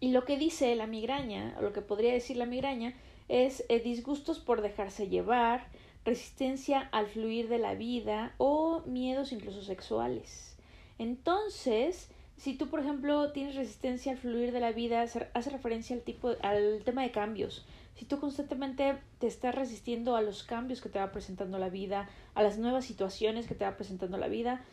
y 0.00 0.12
lo 0.12 0.24
que 0.24 0.38
dice 0.38 0.74
la 0.76 0.86
migraña, 0.86 1.54
o 1.58 1.62
lo 1.62 1.72
que 1.72 1.82
podría 1.82 2.12
decir 2.12 2.36
la 2.36 2.46
migraña, 2.46 2.94
es 3.28 3.64
eh, 3.68 3.80
disgustos 3.80 4.38
por 4.38 4.62
dejarse 4.62 5.08
llevar, 5.08 5.66
resistencia 6.04 6.88
al 6.92 7.06
fluir 7.06 7.48
de 7.48 7.58
la 7.58 7.74
vida 7.74 8.34
o 8.38 8.82
miedos 8.86 9.32
incluso 9.32 9.62
sexuales. 9.62 10.56
Entonces, 10.98 12.10
si 12.36 12.54
tú, 12.56 12.68
por 12.68 12.80
ejemplo, 12.80 13.32
tienes 13.32 13.56
resistencia 13.56 14.12
al 14.12 14.18
fluir 14.18 14.52
de 14.52 14.60
la 14.60 14.72
vida, 14.72 15.02
hace 15.02 15.50
referencia 15.50 15.96
al 15.96 16.02
tipo, 16.02 16.34
al 16.42 16.82
tema 16.84 17.02
de 17.02 17.10
cambios. 17.10 17.66
Si 17.96 18.04
tú 18.04 18.20
constantemente 18.20 18.96
te 19.18 19.26
estás 19.26 19.56
resistiendo 19.56 20.14
a 20.14 20.22
los 20.22 20.44
cambios 20.44 20.80
que 20.80 20.88
te 20.88 21.00
va 21.00 21.10
presentando 21.10 21.58
la 21.58 21.68
vida, 21.68 22.08
a 22.34 22.42
las 22.44 22.56
nuevas 22.56 22.84
situaciones 22.84 23.48
que 23.48 23.56
te 23.56 23.64
va 23.64 23.76
presentando 23.76 24.18
la 24.18 24.28
vida, 24.28 24.64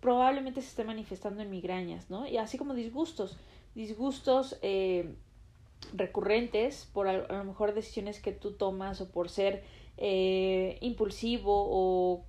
probablemente 0.00 0.62
se 0.62 0.68
esté 0.68 0.84
manifestando 0.84 1.42
en 1.42 1.50
migrañas, 1.50 2.08
¿no? 2.08 2.26
Y 2.26 2.38
así 2.38 2.56
como 2.56 2.72
disgustos 2.72 3.36
disgustos 3.74 4.58
eh, 4.62 5.14
recurrentes 5.94 6.88
por 6.92 7.08
a, 7.08 7.26
lo 7.26 7.44
mejor 7.44 7.74
decisiones 7.74 8.20
que 8.20 8.32
tú 8.32 8.52
tomas 8.52 9.00
o 9.00 9.10
por 9.10 9.28
ser 9.28 9.64
eh, 9.96 10.78
impulsivo 10.80 11.66
o 11.70 12.24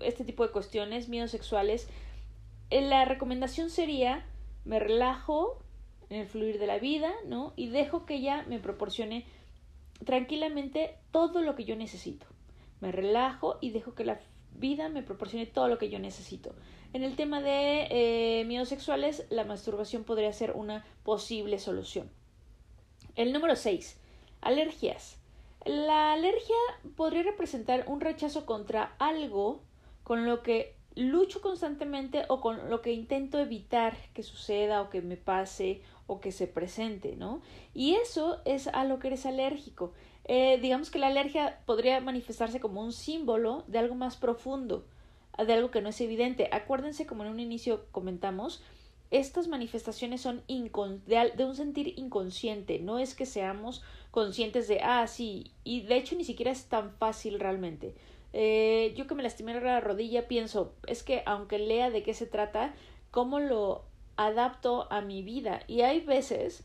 este 0.00 0.24
tipo 0.24 0.46
de 0.46 0.52
cuestiones, 0.52 1.08
miedos 1.08 1.30
sexuales, 1.30 1.88
eh, 2.70 2.82
la 2.82 3.04
recomendación 3.04 3.70
sería 3.70 4.24
me 4.64 4.78
relajo 4.78 5.62
en 6.10 6.20
el 6.20 6.26
fluir 6.26 6.58
de 6.58 6.66
la 6.66 6.78
vida, 6.78 7.12
¿no? 7.26 7.52
Y 7.56 7.68
dejo 7.68 8.04
que 8.04 8.16
ella 8.16 8.44
me 8.48 8.58
proporcione 8.58 9.24
tranquilamente 10.04 10.96
todo 11.10 11.42
lo 11.42 11.54
que 11.54 11.64
yo 11.64 11.76
necesito. 11.76 12.26
Me 12.80 12.92
relajo 12.92 13.58
y 13.60 13.70
dejo 13.70 13.94
que 13.94 14.04
la 14.04 14.20
vida 14.52 14.88
me 14.88 15.02
proporcione 15.02 15.46
todo 15.46 15.68
lo 15.68 15.78
que 15.78 15.88
yo 15.88 15.98
necesito. 15.98 16.54
En 16.94 17.04
el 17.04 17.16
tema 17.16 17.42
de 17.42 17.86
eh, 17.90 18.44
miedos 18.46 18.70
sexuales, 18.70 19.26
la 19.28 19.44
masturbación 19.44 20.04
podría 20.04 20.32
ser 20.32 20.52
una 20.52 20.86
posible 21.02 21.58
solución. 21.58 22.10
El 23.14 23.34
número 23.34 23.56
6. 23.56 24.00
Alergias. 24.40 25.18
La 25.66 26.14
alergia 26.14 26.56
podría 26.96 27.24
representar 27.24 27.84
un 27.88 28.00
rechazo 28.00 28.46
contra 28.46 28.94
algo 28.98 29.60
con 30.02 30.24
lo 30.24 30.42
que 30.42 30.76
lucho 30.94 31.42
constantemente 31.42 32.24
o 32.28 32.40
con 32.40 32.70
lo 32.70 32.80
que 32.80 32.92
intento 32.92 33.38
evitar 33.38 33.94
que 34.14 34.22
suceda 34.22 34.80
o 34.80 34.88
que 34.88 35.02
me 35.02 35.18
pase 35.18 35.82
o 36.06 36.20
que 36.20 36.32
se 36.32 36.46
presente, 36.46 37.16
¿no? 37.16 37.42
Y 37.74 37.96
eso 37.96 38.40
es 38.46 38.66
a 38.66 38.84
lo 38.84 38.98
que 38.98 39.08
eres 39.08 39.26
alérgico. 39.26 39.92
Eh, 40.24 40.58
digamos 40.62 40.90
que 40.90 40.98
la 40.98 41.08
alergia 41.08 41.60
podría 41.66 42.00
manifestarse 42.00 42.60
como 42.60 42.80
un 42.80 42.94
símbolo 42.94 43.64
de 43.66 43.78
algo 43.78 43.94
más 43.94 44.16
profundo 44.16 44.86
de 45.44 45.52
algo 45.52 45.70
que 45.70 45.80
no 45.80 45.88
es 45.88 46.00
evidente. 46.00 46.48
Acuérdense, 46.52 47.06
como 47.06 47.24
en 47.24 47.30
un 47.30 47.40
inicio 47.40 47.86
comentamos, 47.90 48.62
estas 49.10 49.48
manifestaciones 49.48 50.20
son 50.20 50.42
de, 50.46 51.44
un 51.44 51.56
sentir 51.56 51.94
inconsciente, 51.98 52.78
no 52.78 52.98
es 52.98 53.14
que 53.14 53.24
seamos 53.24 53.82
conscientes 54.10 54.68
de, 54.68 54.80
ah, 54.82 55.06
sí, 55.06 55.52
y 55.64 55.80
de 55.82 55.96
hecho 55.96 56.14
ni 56.16 56.24
siquiera 56.24 56.50
es 56.50 56.66
tan 56.66 56.92
fácil 56.92 57.40
realmente. 57.40 57.94
Eh, 58.34 58.92
yo 58.96 59.06
que 59.06 59.14
me 59.14 59.22
lastimé 59.22 59.58
la 59.58 59.80
rodilla 59.80 60.28
pienso, 60.28 60.74
es 60.86 61.02
que 61.02 61.22
aunque 61.24 61.58
lea 61.58 61.90
de 61.90 62.02
qué 62.02 62.12
se 62.12 62.26
trata, 62.26 62.74
cómo 63.10 63.40
lo 63.40 63.84
adapto 64.16 64.86
a 64.92 65.00
mi 65.00 65.22
vida. 65.22 65.62
Y 65.66 65.80
hay 65.80 66.00
veces, 66.00 66.64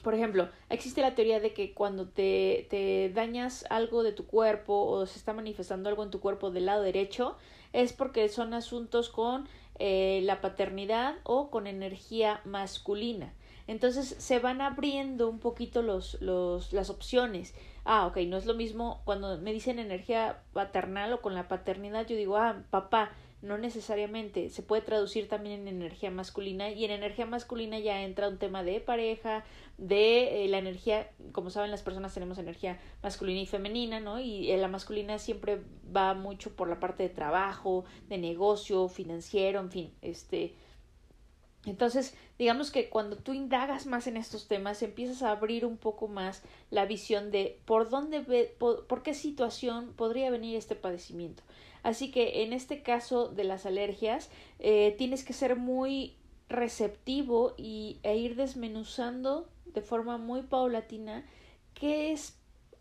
por 0.00 0.14
ejemplo, 0.14 0.48
existe 0.70 1.02
la 1.02 1.14
teoría 1.14 1.38
de 1.38 1.52
que 1.52 1.74
cuando 1.74 2.08
te, 2.08 2.66
te 2.70 3.10
dañas 3.14 3.64
algo 3.68 4.02
de 4.02 4.12
tu 4.12 4.26
cuerpo 4.26 4.84
o 4.84 5.06
se 5.06 5.18
está 5.18 5.32
manifestando 5.32 5.88
algo 5.88 6.02
en 6.02 6.10
tu 6.10 6.20
cuerpo 6.20 6.50
del 6.50 6.66
lado 6.66 6.82
derecho, 6.82 7.36
es 7.72 7.92
porque 7.92 8.28
son 8.28 8.54
asuntos 8.54 9.10
con 9.10 9.46
eh, 9.78 10.20
la 10.24 10.40
paternidad 10.40 11.16
o 11.24 11.50
con 11.50 11.66
energía 11.66 12.40
masculina. 12.44 13.32
Entonces 13.66 14.08
se 14.18 14.38
van 14.38 14.60
abriendo 14.60 15.28
un 15.28 15.38
poquito 15.38 15.82
los, 15.82 16.20
los, 16.20 16.72
las 16.72 16.90
opciones. 16.90 17.54
Ah, 17.84 18.06
ok, 18.06 18.18
no 18.26 18.36
es 18.36 18.46
lo 18.46 18.54
mismo 18.54 19.02
cuando 19.04 19.38
me 19.38 19.52
dicen 19.52 19.78
energía 19.78 20.42
paternal 20.52 21.12
o 21.12 21.20
con 21.20 21.34
la 21.34 21.48
paternidad, 21.48 22.06
yo 22.06 22.16
digo, 22.16 22.36
ah, 22.36 22.62
papá, 22.70 23.12
no 23.42 23.58
necesariamente, 23.58 24.48
se 24.50 24.62
puede 24.62 24.82
traducir 24.82 25.28
también 25.28 25.62
en 25.62 25.68
energía 25.68 26.10
masculina 26.10 26.70
y 26.70 26.84
en 26.84 26.92
energía 26.92 27.26
masculina 27.26 27.78
ya 27.78 28.02
entra 28.02 28.28
un 28.28 28.38
tema 28.38 28.62
de 28.62 28.80
pareja, 28.80 29.44
de 29.78 30.44
eh, 30.44 30.48
la 30.48 30.58
energía, 30.58 31.10
como 31.32 31.50
saben 31.50 31.70
las 31.70 31.82
personas 31.82 32.14
tenemos 32.14 32.38
energía 32.38 32.80
masculina 33.02 33.40
y 33.40 33.46
femenina, 33.46 34.00
¿no? 34.00 34.20
Y 34.20 34.50
eh, 34.50 34.56
la 34.58 34.68
masculina 34.68 35.18
siempre 35.18 35.60
va 35.94 36.14
mucho 36.14 36.54
por 36.54 36.68
la 36.68 36.78
parte 36.78 37.02
de 37.02 37.08
trabajo, 37.08 37.84
de 38.08 38.18
negocio, 38.18 38.88
financiero, 38.88 39.60
en 39.60 39.70
fin, 39.70 39.94
este, 40.00 40.54
entonces, 41.64 42.14
digamos 42.38 42.72
que 42.72 42.88
cuando 42.88 43.16
tú 43.16 43.34
indagas 43.34 43.86
más 43.86 44.08
en 44.08 44.16
estos 44.16 44.48
temas, 44.48 44.82
empiezas 44.82 45.22
a 45.22 45.30
abrir 45.30 45.64
un 45.64 45.76
poco 45.76 46.08
más 46.08 46.42
la 46.70 46.86
visión 46.86 47.30
de 47.30 47.60
por 47.66 47.88
dónde, 47.88 48.20
ve, 48.20 48.56
por, 48.58 49.02
qué 49.02 49.14
situación 49.14 49.92
podría 49.92 50.30
venir 50.30 50.56
este 50.56 50.74
padecimiento. 50.74 51.42
Así 51.82 52.10
que 52.10 52.42
en 52.42 52.52
este 52.52 52.82
caso 52.82 53.28
de 53.28 53.44
las 53.44 53.66
alergias, 53.66 54.30
eh, 54.58 54.94
tienes 54.98 55.24
que 55.24 55.32
ser 55.32 55.56
muy 55.56 56.16
receptivo 56.48 57.54
y, 57.56 57.98
e 58.02 58.16
ir 58.16 58.36
desmenuzando 58.36 59.48
de 59.64 59.80
forma 59.80 60.18
muy 60.18 60.42
paulatina 60.42 61.24
qué 61.74 62.12
es 62.12 62.36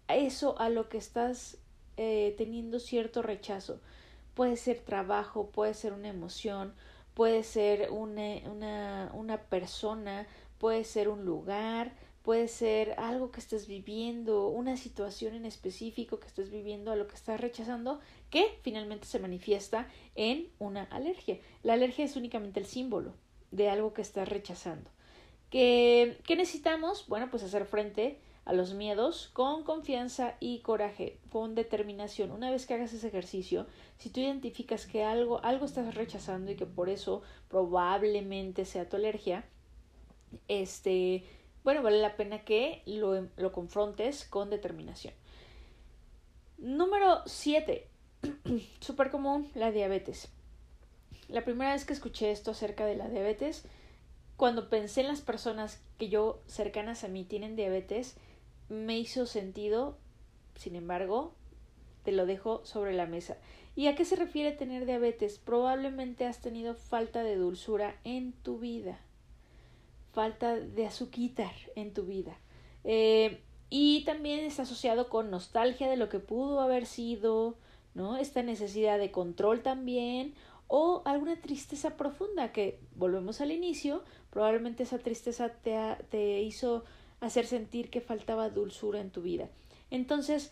eso 0.07 0.59
a 0.59 0.69
lo 0.69 0.89
que 0.89 0.97
estás 0.97 1.57
eh, 1.97 2.35
teniendo 2.37 2.79
cierto 2.79 3.21
rechazo. 3.21 3.79
Puede 4.33 4.55
ser 4.55 4.79
trabajo, 4.79 5.49
puede 5.49 5.73
ser 5.73 5.93
una 5.93 6.09
emoción, 6.09 6.73
puede 7.13 7.43
ser 7.43 7.91
una, 7.91 8.49
una, 8.49 9.11
una 9.13 9.41
persona, 9.41 10.27
puede 10.57 10.83
ser 10.83 11.09
un 11.09 11.25
lugar, 11.25 11.93
puede 12.23 12.47
ser 12.47 12.93
algo 12.99 13.31
que 13.31 13.39
estés 13.39 13.67
viviendo, 13.67 14.47
una 14.47 14.77
situación 14.77 15.33
en 15.33 15.45
específico 15.45 16.19
que 16.19 16.27
estés 16.27 16.51
viviendo 16.51 16.91
a 16.91 16.95
lo 16.95 17.07
que 17.07 17.15
estás 17.15 17.39
rechazando, 17.41 17.99
que 18.29 18.59
finalmente 18.61 19.07
se 19.07 19.19
manifiesta 19.19 19.87
en 20.15 20.49
una 20.59 20.83
alergia. 20.83 21.39
La 21.63 21.73
alergia 21.73 22.05
es 22.05 22.15
únicamente 22.15 22.59
el 22.59 22.65
símbolo 22.65 23.13
de 23.51 23.69
algo 23.69 23.93
que 23.93 24.01
estás 24.01 24.29
rechazando. 24.29 24.89
¿Qué, 25.49 26.17
necesitamos? 26.29 27.07
Bueno, 27.07 27.29
pues 27.29 27.43
hacer 27.43 27.65
frente 27.65 28.19
a 28.45 28.53
los 28.53 28.73
miedos 28.73 29.29
con 29.33 29.63
confianza 29.63 30.35
y 30.39 30.59
coraje, 30.59 31.19
con 31.29 31.55
determinación. 31.55 32.31
Una 32.31 32.49
vez 32.49 32.65
que 32.65 32.73
hagas 32.73 32.93
ese 32.93 33.07
ejercicio, 33.07 33.67
si 33.97 34.09
tú 34.09 34.21
identificas 34.21 34.85
que 34.85 35.03
algo, 35.03 35.43
algo 35.43 35.65
estás 35.65 35.93
rechazando 35.93 36.51
y 36.51 36.55
que 36.55 36.65
por 36.65 36.89
eso 36.89 37.21
probablemente 37.49 38.63
sea 38.65 38.87
tu 38.87 38.95
alergia, 38.95 39.43
este, 40.47 41.25
bueno, 41.63 41.83
vale 41.83 41.99
la 42.01 42.15
pena 42.15 42.43
que 42.43 42.81
lo, 42.85 43.27
lo 43.37 43.51
confrontes 43.51 44.25
con 44.25 44.49
determinación. 44.49 45.13
Número 46.57 47.21
7. 47.25 47.87
Súper 48.79 49.09
común, 49.09 49.49
la 49.55 49.71
diabetes. 49.71 50.29
La 51.27 51.43
primera 51.43 51.73
vez 51.73 51.85
que 51.85 51.93
escuché 51.93 52.31
esto 52.31 52.51
acerca 52.51 52.85
de 52.85 52.95
la 52.95 53.09
diabetes, 53.09 53.65
cuando 54.37 54.69
pensé 54.69 55.01
en 55.01 55.07
las 55.07 55.21
personas 55.21 55.81
que 55.97 56.09
yo 56.09 56.41
cercanas 56.47 57.03
a 57.03 57.07
mí 57.07 57.23
tienen 57.23 57.55
diabetes, 57.55 58.17
me 58.69 58.97
hizo 58.97 59.25
sentido, 59.25 59.97
sin 60.55 60.75
embargo, 60.75 61.35
te 62.03 62.11
lo 62.11 62.25
dejo 62.25 62.65
sobre 62.65 62.93
la 62.93 63.05
mesa. 63.05 63.37
¿Y 63.75 63.87
a 63.87 63.95
qué 63.95 64.05
se 64.05 64.15
refiere 64.15 64.51
tener 64.51 64.85
diabetes? 64.85 65.39
Probablemente 65.39 66.25
has 66.25 66.41
tenido 66.41 66.75
falta 66.75 67.23
de 67.23 67.35
dulzura 67.35 67.95
en 68.03 68.33
tu 68.33 68.59
vida, 68.59 68.99
falta 70.11 70.55
de 70.55 70.85
azúcar 70.85 71.53
en 71.75 71.93
tu 71.93 72.03
vida. 72.03 72.37
Eh, 72.83 73.41
y 73.69 74.03
también 74.03 74.41
está 74.41 74.63
asociado 74.63 75.09
con 75.09 75.31
nostalgia 75.31 75.89
de 75.89 75.95
lo 75.95 76.09
que 76.09 76.19
pudo 76.19 76.59
haber 76.59 76.85
sido, 76.85 77.55
¿no? 77.93 78.17
Esta 78.17 78.43
necesidad 78.43 78.99
de 78.99 79.11
control 79.11 79.61
también, 79.61 80.33
o 80.67 81.01
alguna 81.05 81.39
tristeza 81.39 81.97
profunda 81.97 82.51
que, 82.51 82.79
volvemos 82.95 83.41
al 83.41 83.51
inicio, 83.51 84.03
probablemente 84.29 84.83
esa 84.83 84.99
tristeza 84.99 85.49
te, 85.49 85.77
te 86.09 86.41
hizo 86.41 86.83
hacer 87.19 87.45
sentir 87.45 87.89
que 87.89 88.01
faltaba 88.01 88.49
dulzura 88.49 88.99
en 88.99 89.11
tu 89.11 89.21
vida. 89.21 89.49
Entonces, 89.89 90.51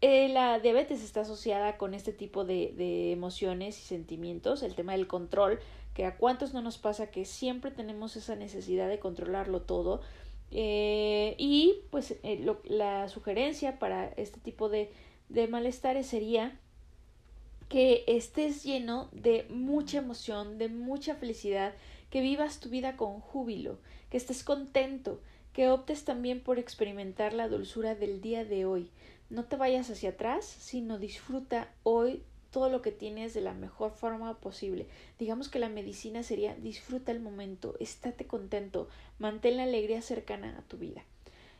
eh, 0.00 0.28
la 0.28 0.60
diabetes 0.60 1.02
está 1.02 1.22
asociada 1.22 1.78
con 1.78 1.94
este 1.94 2.12
tipo 2.12 2.44
de, 2.44 2.72
de, 2.76 3.12
emociones 3.12 3.78
y 3.78 3.82
sentimientos, 3.82 4.62
el 4.62 4.74
tema 4.74 4.92
del 4.92 5.06
control, 5.06 5.58
que 5.96 6.04
a 6.04 6.18
cuántos 6.18 6.52
no 6.52 6.60
nos 6.60 6.76
pasa 6.76 7.10
que 7.10 7.24
siempre 7.24 7.70
tenemos 7.70 8.16
esa 8.16 8.36
necesidad 8.36 8.86
de 8.86 8.98
controlarlo 8.98 9.62
todo. 9.62 10.02
Eh, 10.50 11.34
y 11.38 11.76
pues 11.90 12.16
eh, 12.22 12.44
la 12.64 13.08
sugerencia 13.08 13.78
para 13.78 14.08
este 14.18 14.38
tipo 14.38 14.68
de, 14.68 14.92
de 15.30 15.48
malestares 15.48 16.06
sería 16.06 16.60
que 17.70 18.04
estés 18.06 18.62
lleno 18.62 19.08
de 19.12 19.46
mucha 19.48 19.96
emoción, 19.96 20.58
de 20.58 20.68
mucha 20.68 21.14
felicidad, 21.14 21.72
que 22.10 22.20
vivas 22.20 22.60
tu 22.60 22.68
vida 22.68 22.98
con 22.98 23.20
júbilo, 23.20 23.78
que 24.10 24.18
estés 24.18 24.44
contento, 24.44 25.22
que 25.54 25.70
optes 25.70 26.04
también 26.04 26.42
por 26.42 26.58
experimentar 26.58 27.32
la 27.32 27.48
dulzura 27.48 27.94
del 27.94 28.20
día 28.20 28.44
de 28.44 28.66
hoy. 28.66 28.90
No 29.30 29.44
te 29.46 29.56
vayas 29.56 29.88
hacia 29.88 30.10
atrás, 30.10 30.44
sino 30.44 30.98
disfruta 30.98 31.72
hoy 31.84 32.22
todo 32.56 32.70
lo 32.70 32.80
que 32.80 32.90
tienes 32.90 33.34
de 33.34 33.42
la 33.42 33.52
mejor 33.52 33.90
forma 33.90 34.40
posible. 34.40 34.86
Digamos 35.18 35.50
que 35.50 35.58
la 35.58 35.68
medicina 35.68 36.22
sería 36.22 36.54
disfruta 36.54 37.12
el 37.12 37.20
momento, 37.20 37.74
estate 37.80 38.26
contento, 38.26 38.88
mantén 39.18 39.58
la 39.58 39.64
alegría 39.64 40.00
cercana 40.00 40.56
a 40.58 40.62
tu 40.62 40.78
vida. 40.78 41.04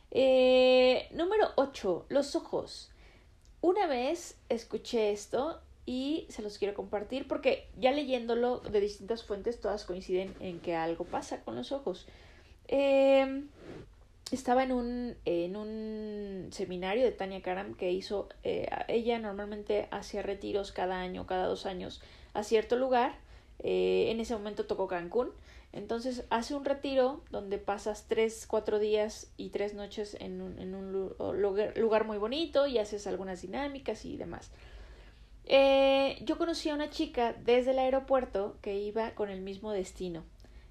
Eh, 0.09 1.07
número 1.11 1.49
8. 1.55 2.07
Los 2.09 2.35
ojos. 2.35 2.89
Una 3.61 3.85
vez 3.85 4.39
escuché 4.49 5.11
esto 5.11 5.61
y 5.85 6.25
se 6.29 6.41
los 6.41 6.57
quiero 6.57 6.73
compartir 6.73 7.27
porque 7.27 7.69
ya 7.77 7.91
leyéndolo 7.91 8.61
de 8.61 8.79
distintas 8.79 9.23
fuentes 9.23 9.61
todas 9.61 9.85
coinciden 9.85 10.33
en 10.39 10.59
que 10.59 10.73
algo 10.73 11.05
pasa 11.05 11.43
con 11.43 11.55
los 11.55 11.71
ojos. 11.71 12.07
Eh, 12.69 13.43
estaba 14.31 14.63
en 14.63 14.71
un, 14.71 15.15
en 15.25 15.55
un 15.55 16.49
seminario 16.51 17.03
de 17.03 17.11
Tania 17.11 17.41
Karam 17.41 17.73
que 17.75 17.91
hizo, 17.91 18.27
eh, 18.43 18.67
ella 18.87 19.19
normalmente 19.19 19.87
hacía 19.91 20.21
retiros 20.21 20.71
cada 20.71 20.99
año, 20.99 21.25
cada 21.25 21.45
dos 21.47 21.65
años 21.65 22.01
a 22.33 22.43
cierto 22.43 22.75
lugar, 22.75 23.15
eh, 23.59 24.07
en 24.11 24.19
ese 24.19 24.35
momento 24.35 24.65
tocó 24.65 24.87
Cancún, 24.87 25.31
entonces 25.73 26.25
hace 26.29 26.55
un 26.55 26.65
retiro 26.65 27.21
donde 27.31 27.57
pasas 27.57 28.05
tres, 28.07 28.45
cuatro 28.47 28.79
días 28.79 29.31
y 29.37 29.49
tres 29.49 29.73
noches 29.73 30.17
en 30.19 30.41
un, 30.41 30.59
en 30.59 30.75
un 30.75 30.91
lugar, 30.91 31.77
lugar, 31.77 32.05
muy 32.05 32.17
bonito 32.17 32.67
y 32.67 32.77
haces 32.77 33.07
algunas 33.07 33.41
dinámicas 33.41 34.05
y 34.05 34.17
demás. 34.17 34.51
Eh, 35.45 36.17
yo 36.25 36.37
conocí 36.37 36.69
a 36.69 36.75
una 36.75 36.89
chica 36.89 37.33
desde 37.33 37.71
el 37.71 37.79
aeropuerto 37.79 38.57
que 38.61 38.77
iba 38.79 39.11
con 39.11 39.29
el 39.29 39.41
mismo 39.41 39.71
destino. 39.71 40.23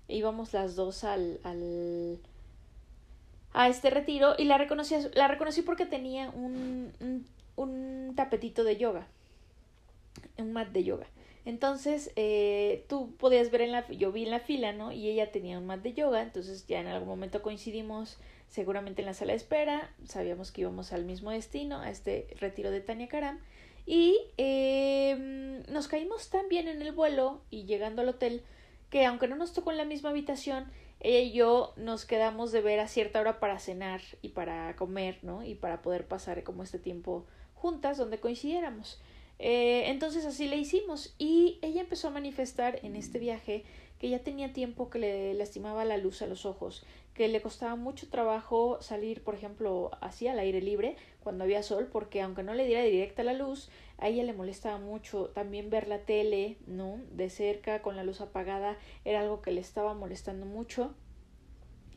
Íbamos 0.09 0.53
las 0.53 0.77
dos 0.77 1.03
al, 1.05 1.41
al 1.43 2.21
a 3.57 3.69
este 3.69 3.89
retiro 3.89 4.35
y 4.37 4.45
la 4.45 4.59
reconocí, 4.59 4.95
la 5.15 5.29
reconocí 5.29 5.63
porque 5.63 5.87
tenía 5.87 6.29
un, 6.29 6.93
un, 7.57 8.13
tapetito 8.15 8.65
de 8.65 8.77
yoga, 8.77 9.07
un 10.37 10.53
mat 10.53 10.69
de 10.69 10.85
yoga. 10.85 11.07
Entonces, 11.47 12.13
eh, 12.17 12.85
tú 12.87 13.15
podías 13.17 13.51
ver 13.51 13.63
en 13.63 13.73
la, 13.73 13.89
yo 13.89 14.13
vi 14.13 14.25
en 14.25 14.31
la 14.31 14.41
fila, 14.41 14.73
¿no? 14.73 14.93
Y 14.93 15.09
ella 15.09 15.33
tenía 15.33 15.59
un 15.59 15.65
mat 15.65 15.81
de 15.81 15.95
yoga, 15.95 16.23
entonces 16.23 16.67
ya 16.67 16.81
en 16.81 16.87
algún 16.87 17.09
momento 17.09 17.41
coincidimos 17.41 18.19
seguramente 18.49 19.01
en 19.01 19.07
la 19.07 19.15
sala 19.15 19.33
de 19.33 19.39
espera, 19.39 19.91
sabíamos 20.05 20.53
que 20.53 20.61
íbamos 20.61 20.93
al 20.93 21.07
mismo 21.07 21.31
destino, 21.31 21.81
a 21.81 21.89
este 21.91 22.29
retiro 22.39 22.71
de 22.71 22.83
Tania 22.83 23.09
Karam, 23.09 23.41
y 23.87 24.19
eh, 24.37 25.63
nos 25.71 25.89
caímos 25.89 26.29
tan 26.29 26.49
bien 26.49 26.69
en 26.69 26.83
el 26.83 26.93
vuelo 26.93 27.41
y 27.51 27.65
llegando 27.65 28.03
al 28.03 28.11
hotel 28.11 28.43
que 28.91 29.07
aunque 29.07 29.29
no 29.29 29.37
nos 29.37 29.55
tocó 29.55 29.71
en 29.71 29.79
la 29.79 29.85
misma 29.85 30.11
habitación, 30.11 30.67
ella 31.01 31.21
y 31.21 31.33
yo 31.33 31.73
nos 31.77 32.05
quedamos 32.05 32.53
de 32.53 32.61
ver 32.61 32.81
a 32.81 32.89
cierta 32.89 33.21
hora 33.21 33.39
para 33.39 33.59
cenar 33.59 34.01
y 34.23 34.31
para 34.31 34.75
comer, 34.77 35.19
¿no? 35.23 35.45
Y 35.45 35.55
para 35.55 35.83
poder 35.83 36.07
pasar 36.07 36.43
como 36.43 36.63
este 36.63 36.79
tiempo 36.79 37.27
juntas 37.55 37.99
donde 37.99 38.19
coincidiéramos. 38.19 39.01
Eh, 39.39 39.91
entonces 39.91 40.25
así 40.25 40.49
le 40.49 40.57
hicimos 40.57 41.15
y 41.19 41.59
ella 41.61 41.83
empezó 41.83 42.09
a 42.09 42.11
manifestar 42.11 42.81
en 42.83 42.97
este 42.97 43.19
viaje 43.19 43.65
que 43.99 44.09
ya 44.09 44.21
tenía 44.21 44.53
tiempo 44.53 44.91
que 44.91 44.99
le 44.99 45.35
lastimaba 45.35 45.85
la 45.85 45.97
luz 45.97 46.23
a 46.23 46.27
los 46.27 46.45
ojos, 46.45 46.85
que 47.15 47.29
le 47.29 47.41
costaba 47.41 47.77
mucho 47.77 48.09
trabajo 48.09 48.79
salir, 48.83 49.23
por 49.23 49.35
ejemplo, 49.35 49.91
así 50.01 50.29
al 50.29 50.39
aire 50.39 50.61
libre 50.61 50.97
cuando 51.21 51.45
había 51.45 51.63
sol, 51.63 51.89
porque 51.91 52.21
aunque 52.21 52.43
no 52.43 52.55
le 52.55 52.67
diera 52.67 52.83
directa 52.83 53.23
la 53.23 53.33
luz, 53.33 53.71
a 53.99 54.09
ella 54.09 54.25
le 54.25 54.33
molestaba 54.33 54.79
mucho 54.79 55.31
también 55.31 55.71
ver 55.71 55.89
la 55.89 56.01
tele, 56.01 56.59
¿no? 56.67 57.01
De 57.13 57.31
cerca, 57.31 57.83
con 57.83 57.97
la 57.97 58.05
luz 58.05 58.21
apagada, 58.21 58.77
era 59.05 59.21
algo 59.21 59.43
que 59.43 59.53
le 59.53 59.61
estaba 59.61 59.95
molestando 59.95 60.47
mucho. 60.47 60.95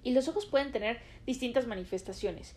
Y 0.04 0.12
los 0.12 0.28
ojos 0.28 0.46
pueden 0.46 0.72
tener 0.72 1.00
distintas 1.26 1.68
manifestaciones. 1.68 2.56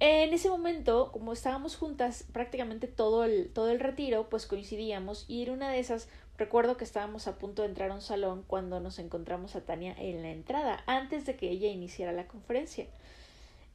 En 0.00 0.32
ese 0.32 0.48
momento, 0.48 1.10
como 1.10 1.32
estábamos 1.32 1.76
juntas 1.76 2.24
prácticamente 2.32 2.86
todo 2.86 3.24
el, 3.24 3.50
todo 3.52 3.70
el 3.70 3.80
retiro, 3.80 4.28
pues 4.28 4.46
coincidíamos 4.46 5.24
y 5.26 5.42
en 5.42 5.50
una 5.50 5.70
de 5.70 5.80
esas 5.80 6.08
recuerdo 6.36 6.76
que 6.76 6.84
estábamos 6.84 7.26
a 7.26 7.36
punto 7.36 7.62
de 7.62 7.68
entrar 7.68 7.90
a 7.90 7.94
un 7.94 8.00
salón 8.00 8.44
cuando 8.46 8.78
nos 8.78 9.00
encontramos 9.00 9.56
a 9.56 9.64
Tania 9.64 9.96
en 9.98 10.22
la 10.22 10.30
entrada, 10.30 10.84
antes 10.86 11.26
de 11.26 11.34
que 11.34 11.50
ella 11.50 11.66
iniciara 11.68 12.12
la 12.12 12.28
conferencia. 12.28 12.86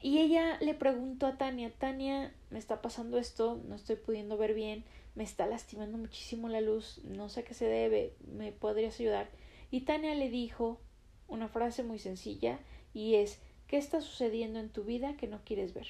Y 0.04 0.20
ella 0.20 0.58
le 0.60 0.74
preguntó 0.74 1.28
a 1.28 1.38
Tania, 1.38 1.72
Tania, 1.72 2.36
me 2.50 2.60
está 2.60 2.82
pasando 2.82 3.18
esto, 3.18 3.62
no 3.70 3.74
estoy 3.74 3.96
pudiendo 3.96 4.36
ver 4.36 4.54
bien, 4.54 4.84
me 5.16 5.24
está 5.24 5.46
lastimando 5.48 5.98
muchísimo 5.98 6.50
la 6.50 6.60
luz, 6.60 7.00
no 7.06 7.30
sé 7.30 7.46
qué 7.46 7.54
se 7.54 7.68
debe, 7.68 8.13
¿me 8.28 8.52
podrías 8.52 9.00
ayudar? 9.00 9.30
Y 9.72 9.82
Tania 9.86 10.13
le 10.13 10.30
dijo 10.30 10.82
una 11.30 11.48
frase 11.48 11.84
muy 11.84 12.00
sencilla 12.00 12.60
y 12.94 13.16
es, 13.16 13.39
¿qué 13.68 13.78
está 13.78 14.02
sucediendo 14.02 14.60
en 14.60 14.68
tu 14.68 14.84
vida 14.84 15.16
que 15.16 15.28
no 15.28 15.39
quieres 15.46 15.74
ver? 15.74 15.88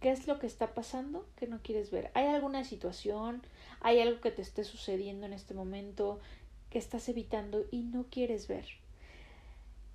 ¿Qué 0.00 0.12
es 0.12 0.28
lo 0.28 0.38
que 0.38 0.46
está 0.46 0.72
pasando 0.72 1.26
que 1.34 1.48
no 1.48 1.58
quieres 1.60 1.90
ver? 1.90 2.12
¿Hay 2.14 2.26
alguna 2.26 2.62
situación? 2.62 3.42
¿Hay 3.80 3.98
algo 3.98 4.20
que 4.20 4.30
te 4.30 4.42
esté 4.42 4.62
sucediendo 4.62 5.26
en 5.26 5.32
este 5.32 5.52
momento 5.52 6.20
que 6.70 6.78
estás 6.78 7.08
evitando 7.08 7.64
y 7.72 7.80
no 7.80 8.04
quieres 8.08 8.46
ver? 8.46 8.66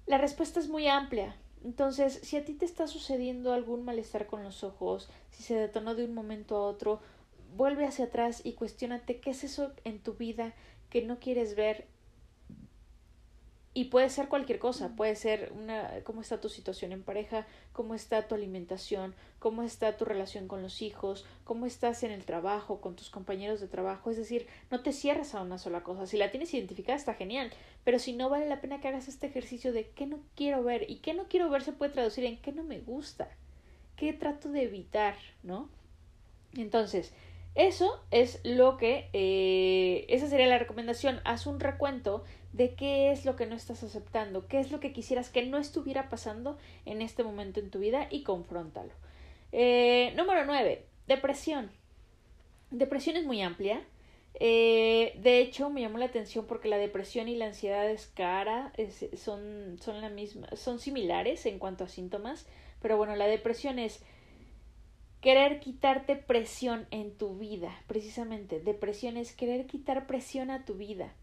La 0.06 0.18
respuesta 0.18 0.60
es 0.60 0.68
muy 0.68 0.90
amplia. 0.90 1.38
Entonces, 1.64 2.20
si 2.24 2.36
a 2.36 2.44
ti 2.44 2.54
te 2.54 2.66
está 2.66 2.88
sucediendo 2.88 3.54
algún 3.54 3.86
malestar 3.86 4.28
con 4.28 4.44
los 4.44 4.64
ojos, 4.64 5.10
si 5.32 5.44
se 5.44 5.56
detonó 5.56 5.96
de 5.96 6.06
un 6.06 6.14
momento 6.14 6.58
a 6.58 6.62
otro, 6.62 7.00
vuelve 7.56 7.86
hacia 7.86 8.06
atrás 8.06 8.42
y 8.44 8.54
cuestiónate 8.54 9.20
qué 9.20 9.32
es 9.32 9.44
eso 9.44 9.72
en 9.84 10.00
tu 10.00 10.14
vida 10.14 10.54
que 10.90 11.02
no 11.02 11.20
quieres 11.20 11.56
ver 11.56 11.88
y 13.76 13.86
puede 13.86 14.10
ser 14.10 14.28
cualquier 14.28 14.60
cosa, 14.60 14.96
puede 14.96 15.16
ser 15.16 15.52
una 15.56 16.04
cómo 16.04 16.22
está 16.22 16.40
tu 16.40 16.50
situación 16.50 16.92
en 16.92 17.02
pareja, 17.02 17.48
cómo 17.72 17.96
está 17.96 18.28
tu 18.28 18.36
alimentación, 18.36 19.16
cómo 19.40 19.64
está 19.64 19.98
tu 19.98 20.06
relación 20.06 20.48
con 20.48 20.62
los 20.62 20.84
hijos, 20.84 21.26
cómo 21.44 21.66
estás 21.66 22.04
en 22.04 22.12
el 22.12 22.24
trabajo, 22.24 22.82
con 22.82 22.96
tus 22.96 23.10
compañeros 23.10 23.60
de 23.62 23.68
trabajo, 23.68 24.12
es 24.12 24.18
decir, 24.18 24.48
no 24.70 24.82
te 24.82 24.94
cierres 24.94 25.34
a 25.34 25.42
una 25.42 25.58
sola 25.58 25.82
cosa. 25.82 26.06
Si 26.06 26.18
la 26.18 26.30
tienes 26.30 26.54
identificada 26.54 26.98
está 26.98 27.16
genial, 27.16 27.52
pero 27.84 27.98
si 27.98 28.14
no 28.14 28.30
vale 28.30 28.48
la 28.48 28.62
pena 28.62 28.80
que 28.80 28.90
hagas 28.90 29.08
este 29.08 29.26
ejercicio 29.28 29.74
de 29.74 29.90
qué 29.90 30.06
no 30.06 30.20
quiero 30.36 30.64
ver 30.64 30.90
y 30.90 30.98
qué 30.98 31.16
no 31.16 31.26
quiero 31.28 31.50
ver 31.50 31.64
se 31.64 31.74
puede 31.74 31.94
traducir 31.94 32.26
en 32.26 32.38
qué 32.42 32.52
no 32.52 32.64
me 32.64 32.80
gusta, 32.80 33.28
qué 33.96 34.14
trato 34.14 34.50
de 34.50 34.64
evitar, 34.64 35.16
¿no? 35.42 35.68
Entonces, 36.56 37.12
eso 37.56 38.04
es 38.10 38.40
lo 38.44 38.78
que, 38.78 39.10
eh, 39.14 40.06
esa 40.10 40.28
sería 40.28 40.48
la 40.48 40.58
recomendación. 40.58 41.20
Haz 41.24 41.46
un 41.46 41.60
recuento 41.60 42.24
de 42.52 42.74
qué 42.74 43.12
es 43.12 43.26
lo 43.26 43.36
que 43.36 43.46
no 43.46 43.56
estás 43.56 43.84
aceptando, 43.84 44.48
qué 44.48 44.60
es 44.60 44.72
lo 44.72 44.80
que 44.80 44.92
quisieras 44.92 45.30
que 45.30 45.46
no 45.46 45.58
estuviera 45.58 46.10
pasando 46.10 46.58
en 46.86 47.02
este 47.02 47.24
momento 47.24 47.60
en 47.60 47.70
tu 47.70 47.80
vida 47.80 48.08
y 48.10 48.24
confróntalo. 48.24 48.92
Eh, 49.52 50.14
número 50.16 50.46
9. 50.46 50.84
Depresión. 51.08 51.70
Depresión 52.72 53.18
es 53.18 53.26
muy 53.26 53.42
amplia. 53.42 53.84
Eh, 54.40 55.14
de 55.22 55.40
hecho, 55.40 55.70
me 55.70 55.82
llamó 55.82 56.00
la 56.00 56.06
atención 56.06 56.46
porque 56.48 56.68
la 56.68 56.78
depresión 56.78 57.28
y 57.28 57.36
la 57.36 57.46
ansiedad 57.46 57.88
es 57.88 58.08
cara, 58.08 58.74
son, 59.16 59.78
son 59.80 60.02
la 60.02 60.10
misma, 60.10 60.48
son 60.56 60.80
similares 60.80 61.46
en 61.46 61.60
cuanto 61.60 61.84
a 61.84 61.88
síntomas, 61.88 62.48
pero 62.82 62.98
bueno, 62.98 63.16
la 63.16 63.28
depresión 63.28 63.78
es 63.78 64.04
querer 65.24 65.62
quitarte 65.62 66.18
presión 66.18 66.86
en 66.92 67.18
tu 67.18 67.38
vida, 67.38 67.74
precisamente. 67.88 68.60
Depresión 68.60 69.16
es 69.16 69.32
querer 69.32 69.66
quitar 69.66 70.06
presión 70.06 70.52
a 70.52 70.66
tu 70.66 70.74
vida. 70.76 71.14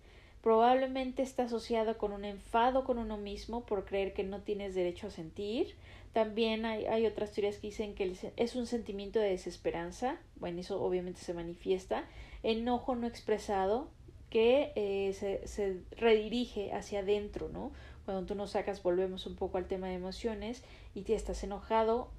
Probablemente 0.42 1.22
está 1.22 1.42
asociado 1.42 1.98
con 1.98 2.12
un 2.12 2.24
enfado 2.24 2.84
con 2.84 2.96
uno 2.96 3.18
mismo 3.18 3.66
por 3.66 3.84
creer 3.84 4.14
que 4.14 4.24
no 4.24 4.40
tienes 4.40 4.74
derecho 4.74 5.08
a 5.08 5.10
sentir. 5.10 5.76
También 6.14 6.64
hay, 6.64 7.04
otras 7.04 7.32
teorías 7.32 7.56
que 7.56 7.66
dicen 7.66 7.94
que 7.94 8.16
es 8.36 8.56
un 8.56 8.66
sentimiento 8.66 9.18
de 9.18 9.28
desesperanza. 9.28 10.18
Bueno, 10.36 10.60
eso 10.60 10.82
obviamente 10.82 11.20
se 11.20 11.34
manifiesta. 11.34 12.06
Enojo 12.42 12.96
no 12.96 13.06
expresado 13.06 13.90
que 14.30 14.72
eh, 14.76 15.12
se, 15.12 15.46
se 15.46 15.82
redirige 15.90 16.72
hacia 16.72 17.00
adentro, 17.00 17.50
¿no? 17.50 17.70
Cuando 18.06 18.24
tú 18.26 18.34
nos 18.34 18.52
sacas, 18.52 18.82
volvemos 18.82 19.26
un 19.26 19.36
poco 19.36 19.58
al 19.58 19.68
tema 19.68 19.88
de 19.88 19.94
emociones 19.94 20.64
y 20.94 21.02
te 21.02 21.14
estás 21.14 21.44
enojado, 21.44 22.10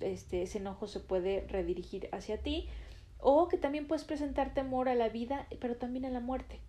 este, 0.00 0.42
ese 0.42 0.58
enojo 0.58 0.86
se 0.86 1.00
puede 1.00 1.46
redirigir 1.48 2.08
hacia 2.12 2.38
ti 2.38 2.68
o 3.20 3.48
que 3.48 3.58
también 3.58 3.86
puedes 3.86 4.04
presentar 4.04 4.54
temor 4.54 4.88
a 4.88 4.94
la 4.94 5.08
vida 5.08 5.46
pero 5.60 5.76
también 5.76 6.04
a 6.04 6.10
la 6.10 6.20
muerte. 6.20 6.60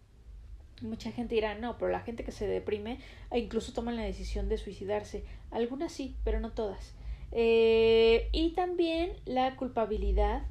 Mucha 0.81 1.11
gente 1.11 1.35
dirá 1.35 1.55
no 1.55 1.77
pero 1.77 1.91
la 1.91 2.01
gente 2.01 2.23
que 2.23 2.31
se 2.31 2.47
deprime 2.47 2.99
e 3.31 3.39
incluso 3.39 3.73
toman 3.73 3.95
la 3.95 4.03
decisión 4.03 4.49
de 4.49 4.57
suicidarse 4.57 5.23
algunas 5.51 5.91
sí 5.91 6.15
pero 6.23 6.39
no 6.39 6.51
todas. 6.51 6.93
Eh, 7.31 8.29
y 8.31 8.51
también 8.53 9.11
la 9.25 9.55
culpabilidad 9.55 10.43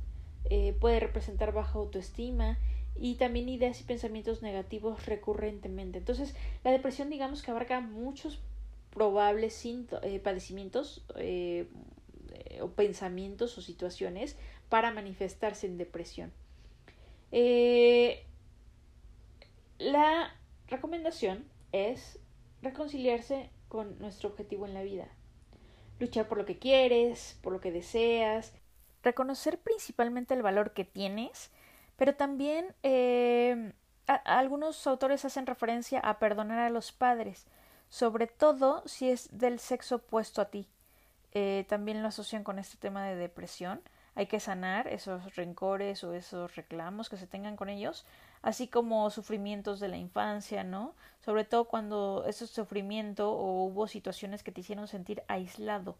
eh, 0.50 0.76
puede 0.80 1.00
representar 1.00 1.52
baja 1.52 1.78
autoestima 1.78 2.58
y 2.94 3.14
también 3.14 3.48
ideas 3.48 3.80
y 3.80 3.84
pensamientos 3.84 4.42
negativos 4.42 5.06
recurrentemente. 5.06 5.98
Entonces 5.98 6.34
la 6.62 6.70
depresión 6.70 7.10
digamos 7.10 7.42
que 7.42 7.50
abarca 7.50 7.80
muchos 7.80 8.40
probables 8.90 9.64
eh, 9.64 10.20
padecimientos 10.20 11.04
o 12.60 12.72
pensamientos 12.72 13.56
o 13.58 13.62
situaciones 13.62 14.36
para 14.68 14.92
manifestarse 14.92 15.66
en 15.66 15.78
depresión. 15.78 16.32
Eh, 17.32 18.24
la 19.78 20.34
recomendación 20.66 21.44
es 21.72 22.18
reconciliarse 22.62 23.50
con 23.68 23.98
nuestro 23.98 24.30
objetivo 24.30 24.66
en 24.66 24.74
la 24.74 24.82
vida. 24.82 25.08
Luchar 25.98 26.28
por 26.28 26.38
lo 26.38 26.46
que 26.46 26.58
quieres, 26.58 27.38
por 27.42 27.52
lo 27.52 27.60
que 27.60 27.72
deseas. 27.72 28.52
Reconocer 29.02 29.58
principalmente 29.58 30.34
el 30.34 30.42
valor 30.42 30.72
que 30.72 30.84
tienes, 30.84 31.50
pero 31.96 32.14
también 32.14 32.74
eh, 32.82 33.72
algunos 34.06 34.86
autores 34.86 35.24
hacen 35.24 35.46
referencia 35.46 36.00
a 36.00 36.18
perdonar 36.18 36.58
a 36.58 36.70
los 36.70 36.92
padres, 36.92 37.46
sobre 37.88 38.26
todo 38.26 38.82
si 38.86 39.10
es 39.10 39.28
del 39.36 39.58
sexo 39.58 39.96
opuesto 39.96 40.40
a 40.40 40.46
ti. 40.46 40.68
Eh, 41.32 41.66
también 41.68 42.02
lo 42.02 42.08
asocian 42.08 42.44
con 42.44 42.58
este 42.58 42.76
tema 42.76 43.04
de 43.04 43.16
depresión. 43.16 43.80
Hay 44.14 44.26
que 44.26 44.40
sanar 44.40 44.88
esos 44.88 45.36
rencores 45.36 46.02
o 46.02 46.14
esos 46.14 46.56
reclamos 46.56 47.08
que 47.08 47.16
se 47.16 47.26
tengan 47.26 47.56
con 47.56 47.68
ellos, 47.68 48.04
así 48.42 48.66
como 48.66 49.10
sufrimientos 49.10 49.78
de 49.78 49.88
la 49.88 49.96
infancia, 49.96 50.64
¿no? 50.64 50.94
Sobre 51.24 51.44
todo 51.44 51.66
cuando 51.66 52.24
ese 52.26 52.46
sufrimiento 52.46 53.30
o 53.30 53.64
hubo 53.64 53.86
situaciones 53.86 54.42
que 54.42 54.50
te 54.50 54.62
hicieron 54.62 54.88
sentir 54.88 55.22
aislado, 55.28 55.96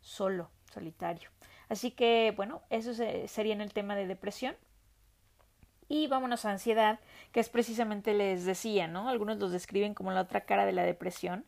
solo, 0.00 0.50
solitario. 0.72 1.30
Así 1.68 1.92
que, 1.92 2.32
bueno, 2.36 2.62
eso 2.70 2.92
sería 2.94 3.52
en 3.52 3.60
el 3.60 3.72
tema 3.72 3.94
de 3.94 4.08
depresión. 4.08 4.56
Y 5.88 6.08
vámonos 6.08 6.44
a 6.44 6.50
ansiedad, 6.50 6.98
que 7.32 7.40
es 7.40 7.48
precisamente 7.48 8.14
les 8.14 8.44
decía, 8.44 8.88
¿no? 8.88 9.08
Algunos 9.08 9.38
los 9.38 9.52
describen 9.52 9.94
como 9.94 10.10
la 10.12 10.22
otra 10.22 10.42
cara 10.42 10.66
de 10.66 10.72
la 10.72 10.82
depresión 10.82 11.44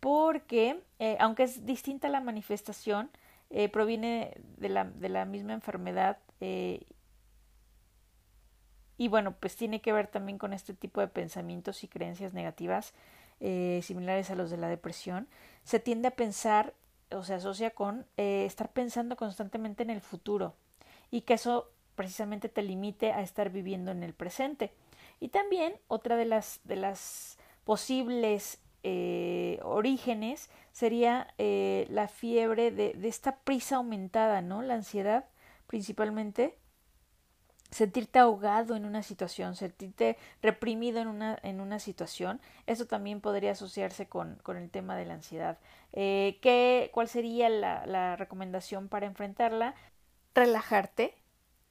porque 0.00 0.80
eh, 0.98 1.16
aunque 1.20 1.44
es 1.44 1.66
distinta 1.66 2.08
la 2.08 2.20
manifestación, 2.20 3.10
eh, 3.50 3.68
proviene 3.68 4.34
de 4.56 4.68
la, 4.68 4.84
de 4.84 5.08
la, 5.08 5.24
misma 5.24 5.52
enfermedad 5.52 6.18
eh, 6.40 6.84
y 8.98 9.08
bueno, 9.08 9.36
pues 9.38 9.56
tiene 9.56 9.80
que 9.80 9.92
ver 9.92 10.08
también 10.08 10.38
con 10.38 10.52
este 10.52 10.74
tipo 10.74 11.00
de 11.00 11.08
pensamientos 11.08 11.84
y 11.84 11.88
creencias 11.88 12.32
negativas 12.32 12.94
similares 13.38 14.30
a 14.30 14.34
los 14.34 14.50
de 14.50 14.56
la 14.56 14.68
depresión. 14.68 15.28
Se 15.62 15.78
tiende 15.78 16.08
a 16.08 16.12
pensar 16.12 16.72
o 17.10 17.22
se 17.22 17.34
asocia 17.34 17.72
con 17.72 18.06
estar 18.16 18.72
pensando 18.72 19.14
constantemente 19.16 19.82
en 19.82 19.90
el 19.90 20.00
futuro 20.00 20.54
y 21.10 21.20
que 21.20 21.34
eso 21.34 21.70
precisamente 21.96 22.48
te 22.48 22.62
limite 22.62 23.12
a 23.12 23.20
estar 23.20 23.50
viviendo 23.50 23.90
en 23.90 24.02
el 24.02 24.14
presente. 24.14 24.72
Y 25.20 25.28
también 25.28 25.74
otra 25.88 26.16
de 26.16 26.24
las, 26.24 26.60
de 26.64 26.76
las 26.76 27.36
posibles 27.64 28.60
eh, 28.88 29.58
orígenes 29.64 30.48
sería 30.70 31.34
eh, 31.38 31.88
la 31.90 32.06
fiebre 32.06 32.70
de, 32.70 32.96
esta 33.02 33.40
prisa 33.40 33.76
aumentada, 33.76 34.42
¿no? 34.42 34.62
La 34.62 34.74
ansiedad 34.74 35.24
principalmente. 35.66 36.56
Sentirte 37.72 38.20
ahogado 38.20 38.76
en 38.76 38.84
una 38.84 39.02
situación, 39.02 39.56
sentirte 39.56 40.16
reprimido 40.40 41.00
en 41.00 41.08
una, 41.08 41.36
en 41.42 41.60
una 41.60 41.80
situación, 41.80 42.40
eso 42.68 42.86
también 42.86 43.20
podría 43.20 43.50
asociarse 43.50 44.06
con, 44.06 44.36
con 44.44 44.56
el 44.56 44.70
tema 44.70 44.94
de 44.94 45.04
la 45.04 45.14
ansiedad. 45.14 45.58
Eh, 45.92 46.38
¿qué, 46.40 46.90
¿Cuál 46.94 47.08
sería 47.08 47.48
la, 47.48 47.84
la 47.86 48.14
recomendación 48.14 48.88
para 48.88 49.06
enfrentarla? 49.06 49.74
Relajarte, 50.32 51.16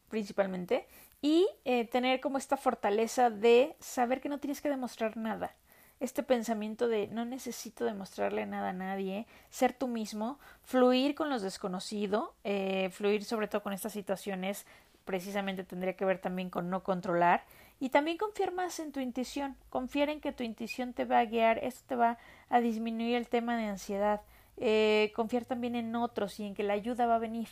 principalmente, 0.10 0.86
y 1.22 1.48
tener 1.92 2.20
como 2.20 2.38
esta 2.38 2.58
fortaleza 2.58 3.30
de 3.30 3.78
saber 3.80 4.20
que 4.20 4.28
no 4.28 4.40
tienes 4.40 4.60
que 4.60 4.70
demostrar 4.70 5.16
nada 5.16 5.56
este 6.00 6.24
pensamiento 6.24 6.88
de 6.88 7.08
no 7.08 7.26
necesito 7.26 7.86
demostrarle 7.86 8.46
nada 8.46 8.70
a 8.70 8.74
nadie, 8.74 9.28
ser 9.50 9.74
tú 9.74 9.88
mismo, 9.88 10.40
fluir 10.64 11.16
con 11.16 11.30
los 11.30 11.42
desconocidos, 11.42 12.30
eh, 12.44 12.90
fluir 12.92 13.24
sobre 13.24 13.48
todo 13.48 13.64
con 13.64 13.74
estas 13.74 13.94
situaciones, 13.94 14.66
precisamente 15.06 15.64
tendría 15.64 15.96
que 15.96 16.06
ver 16.06 16.20
también 16.20 16.50
con 16.50 16.70
no 16.70 16.84
controlar 16.84 17.44
y 17.80 17.90
también 17.90 18.18
confiar 18.18 18.52
más 18.54 18.80
en 18.80 18.92
tu 18.92 19.00
intuición, 19.00 19.56
confiar 19.70 20.10
en 20.10 20.20
que 20.20 20.32
tu 20.32 20.44
intuición 20.44 20.94
te 20.94 21.06
va 21.06 21.20
a 21.20 21.26
guiar, 21.26 21.60
esto 21.64 21.84
te 21.88 21.96
va 21.96 22.18
a 22.50 22.60
disminuir 22.60 23.16
el 23.16 23.28
tema 23.28 23.58
de 23.58 23.66
ansiedad, 23.66 24.22
eh, 24.58 25.12
confiar 25.16 25.46
también 25.46 25.76
en 25.76 25.96
otros 25.96 26.40
y 26.40 26.46
en 26.46 26.56
que 26.56 26.64
la 26.64 26.74
ayuda 26.74 27.06
va 27.06 27.16
a 27.16 27.20
venir, 27.20 27.50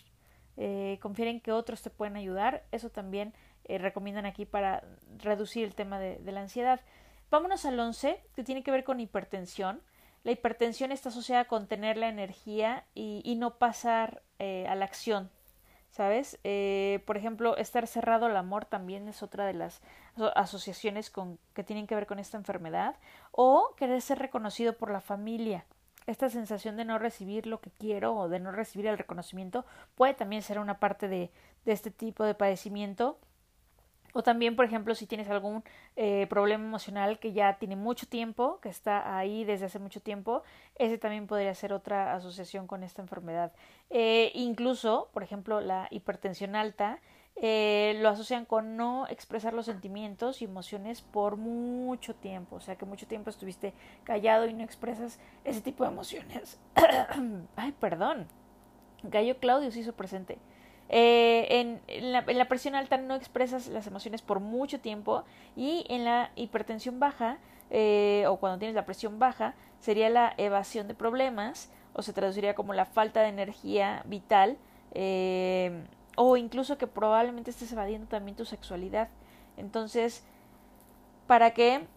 eh, 0.57 0.97
confiar 1.01 1.27
en 1.27 1.39
que 1.41 1.51
otros 1.51 1.81
te 1.81 1.89
pueden 1.89 2.15
ayudar, 2.15 2.63
eso 2.71 2.89
también 2.89 3.33
eh, 3.65 3.77
recomiendan 3.77 4.25
aquí 4.25 4.45
para 4.45 4.83
reducir 5.19 5.65
el 5.65 5.75
tema 5.75 5.99
de, 5.99 6.17
de 6.17 6.31
la 6.31 6.41
ansiedad. 6.41 6.81
Vámonos 7.33 7.65
al 7.65 7.79
11, 7.79 8.23
que 8.35 8.43
tiene 8.43 8.61
que 8.61 8.69
ver 8.69 8.83
con 8.83 8.99
hipertensión. 8.99 9.81
La 10.21 10.29
hipertensión 10.29 10.91
está 10.91 11.09
asociada 11.09 11.45
con 11.45 11.65
tener 11.65 11.97
la 11.97 12.07
energía 12.07 12.85
y, 12.93 13.35
no 13.39 13.57
pasar 13.57 14.21
eh, 14.37 14.67
a 14.69 14.75
la 14.75 14.85
acción, 14.85 15.31
¿sabes? 15.89 16.37
Eh, 16.43 17.01
por 17.07 17.17
ejemplo, 17.17 17.57
estar 17.57 17.87
cerrado 17.87 18.27
al 18.27 18.37
amor 18.37 18.65
también 18.65 19.07
es 19.07 19.23
otra 19.23 19.47
de 19.47 19.55
las 19.55 19.81
asociaciones 20.35 21.11
que 21.55 21.63
tienen 21.63 21.87
que 21.87 21.95
ver 21.95 22.05
con 22.05 22.19
esta 22.19 22.37
enfermedad. 22.37 22.97
O 23.31 23.73
querer 23.77 24.03
ser 24.03 24.19
reconocido 24.19 24.77
por 24.77 24.91
la 24.91 25.01
familia. 25.01 25.65
Esta 26.05 26.29
sensación 26.29 26.77
de 26.77 26.85
no 26.85 26.99
recibir 26.99 27.47
lo 27.47 27.61
que 27.61 27.71
quiero 27.71 28.15
o 28.15 28.29
de 28.29 28.41
no 28.41 28.51
recibir 28.51 28.85
el 28.85 28.99
reconocimiento 28.99 29.65
puede 29.95 30.13
también 30.13 30.43
ser 30.43 30.59
una 30.59 30.77
parte 30.77 31.07
de 31.07 31.31
este 31.65 31.89
tipo 31.89 32.25
de 32.25 32.35
padecimiento 32.35 33.17
o 34.13 34.23
también, 34.23 34.55
por 34.55 34.65
ejemplo, 34.65 34.95
si 34.95 35.07
tienes 35.07 35.29
algún 35.29 35.63
eh, 35.95 36.27
problema 36.29 36.63
emocional 36.63 37.19
que 37.19 37.33
ya 37.33 37.57
tiene 37.57 37.75
mucho 37.75 38.07
tiempo, 38.07 38.59
que 38.61 38.69
está 38.69 39.17
ahí 39.17 39.43
desde 39.43 39.65
hace 39.65 39.79
mucho 39.79 40.01
tiempo, 40.01 40.43
ese 40.75 40.97
también 40.97 41.27
podría 41.27 41.53
ser 41.55 41.73
otra 41.73 42.13
asociación 42.13 42.67
con 42.67 42.83
esta 42.83 43.01
enfermedad. 43.01 43.51
Eh, 43.89 44.31
incluso, 44.35 45.09
por 45.13 45.23
ejemplo, 45.23 45.61
la 45.61 45.87
hipertensión 45.89 46.55
alta 46.55 46.99
eh, 47.35 47.97
lo 47.99 48.09
asocian 48.09 48.45
con 48.45 48.77
no 48.77 49.07
expresar 49.07 49.53
los 49.53 49.65
sentimientos 49.65 50.41
y 50.41 50.45
emociones 50.45 51.01
por 51.01 51.35
mucho 51.35 52.13
tiempo. 52.13 52.57
O 52.57 52.59
sea, 52.59 52.75
que 52.75 52.85
mucho 52.85 53.07
tiempo 53.07 53.29
estuviste 53.29 53.73
callado 54.03 54.45
y 54.45 54.53
no 54.53 54.63
expresas 54.63 55.19
ese 55.43 55.61
tipo 55.61 55.83
de 55.83 55.89
emociones. 55.89 56.59
Ay, 57.55 57.71
perdón. 57.79 58.27
Gallo 59.01 59.37
Claudio 59.39 59.71
se 59.71 59.79
hizo 59.79 59.93
presente. 59.93 60.37
Eh, 60.89 61.79
en, 61.87 62.11
la, 62.11 62.47
presión 62.47 62.75
alta 62.75 62.97
no 62.97 63.15
expresas 63.15 63.67
las 63.67 63.87
emociones 63.87 64.21
por 64.21 64.39
mucho 64.39 64.79
tiempo 64.79 65.23
y 65.55 65.85
en 65.89 66.03
la 66.03 66.31
hipertensión 66.35 66.99
baja 66.99 67.37
eh, 67.71 68.25
o 68.27 68.37
cuando 68.37 68.59
tienes 68.59 68.75
la 68.75 68.85
presión 68.85 69.17
baja 69.17 69.55
sería 69.79 70.09
la 70.09 70.33
evasión 70.37 70.87
de 70.87 70.93
problemas 70.93 71.71
o 71.93 72.01
se 72.01 72.13
traduciría 72.13 72.53
como 72.53 72.73
la 72.73 72.85
falta 72.85 73.21
de 73.21 73.29
energía 73.29 74.03
vital 74.05 74.57
eh, 74.93 75.83
o 76.15 76.37
incluso 76.37 76.77
que 76.77 76.85
probablemente 76.85 77.51
estés 77.51 77.71
evadiendo 77.71 78.07
también 78.07 78.37
tu 78.37 78.45
sexualidad. 78.45 79.09
Entonces, 79.57 80.23
para 81.27 81.51
que 81.51 81.87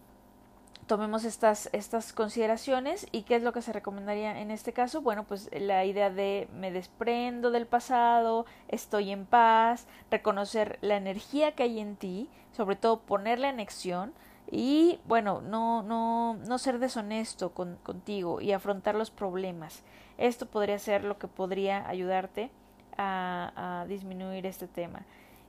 tomemos 0.85 1.25
estas, 1.25 1.69
estas 1.73 2.13
consideraciones 2.13 3.07
y 3.11 3.23
qué 3.23 3.35
es 3.35 3.43
lo 3.43 3.53
que 3.53 3.61
se 3.61 3.73
recomendaría 3.73 4.39
en 4.39 4.51
este 4.51 4.73
caso. 4.73 5.01
Bueno, 5.01 5.23
pues 5.23 5.49
la 5.51 5.85
idea 5.85 6.09
de 6.09 6.47
me 6.53 6.71
desprendo 6.71 7.51
del 7.51 7.65
pasado, 7.65 8.45
estoy 8.67 9.11
en 9.11 9.25
paz, 9.25 9.87
reconocer 10.11 10.77
la 10.81 10.97
energía 10.97 11.53
que 11.53 11.63
hay 11.63 11.79
en 11.79 11.95
ti, 11.95 12.29
sobre 12.55 12.75
todo 12.75 12.99
ponerla 12.99 13.49
en 13.49 13.59
acción 13.59 14.13
y 14.49 14.99
bueno, 15.05 15.41
no, 15.41 15.83
no, 15.83 16.35
no 16.35 16.57
ser 16.57 16.79
deshonesto 16.79 17.51
con, 17.51 17.75
contigo 17.83 18.39
y 18.39 18.53
afrontar 18.53 18.95
los 18.95 19.11
problemas. 19.11 19.83
Esto 20.17 20.45
podría 20.45 20.79
ser 20.79 21.03
lo 21.03 21.17
que 21.17 21.27
podría 21.27 21.87
ayudarte 21.87 22.49
a, 22.97 23.81
a 23.81 23.85
disminuir 23.87 24.45
este 24.45 24.67
tema. 24.67 25.05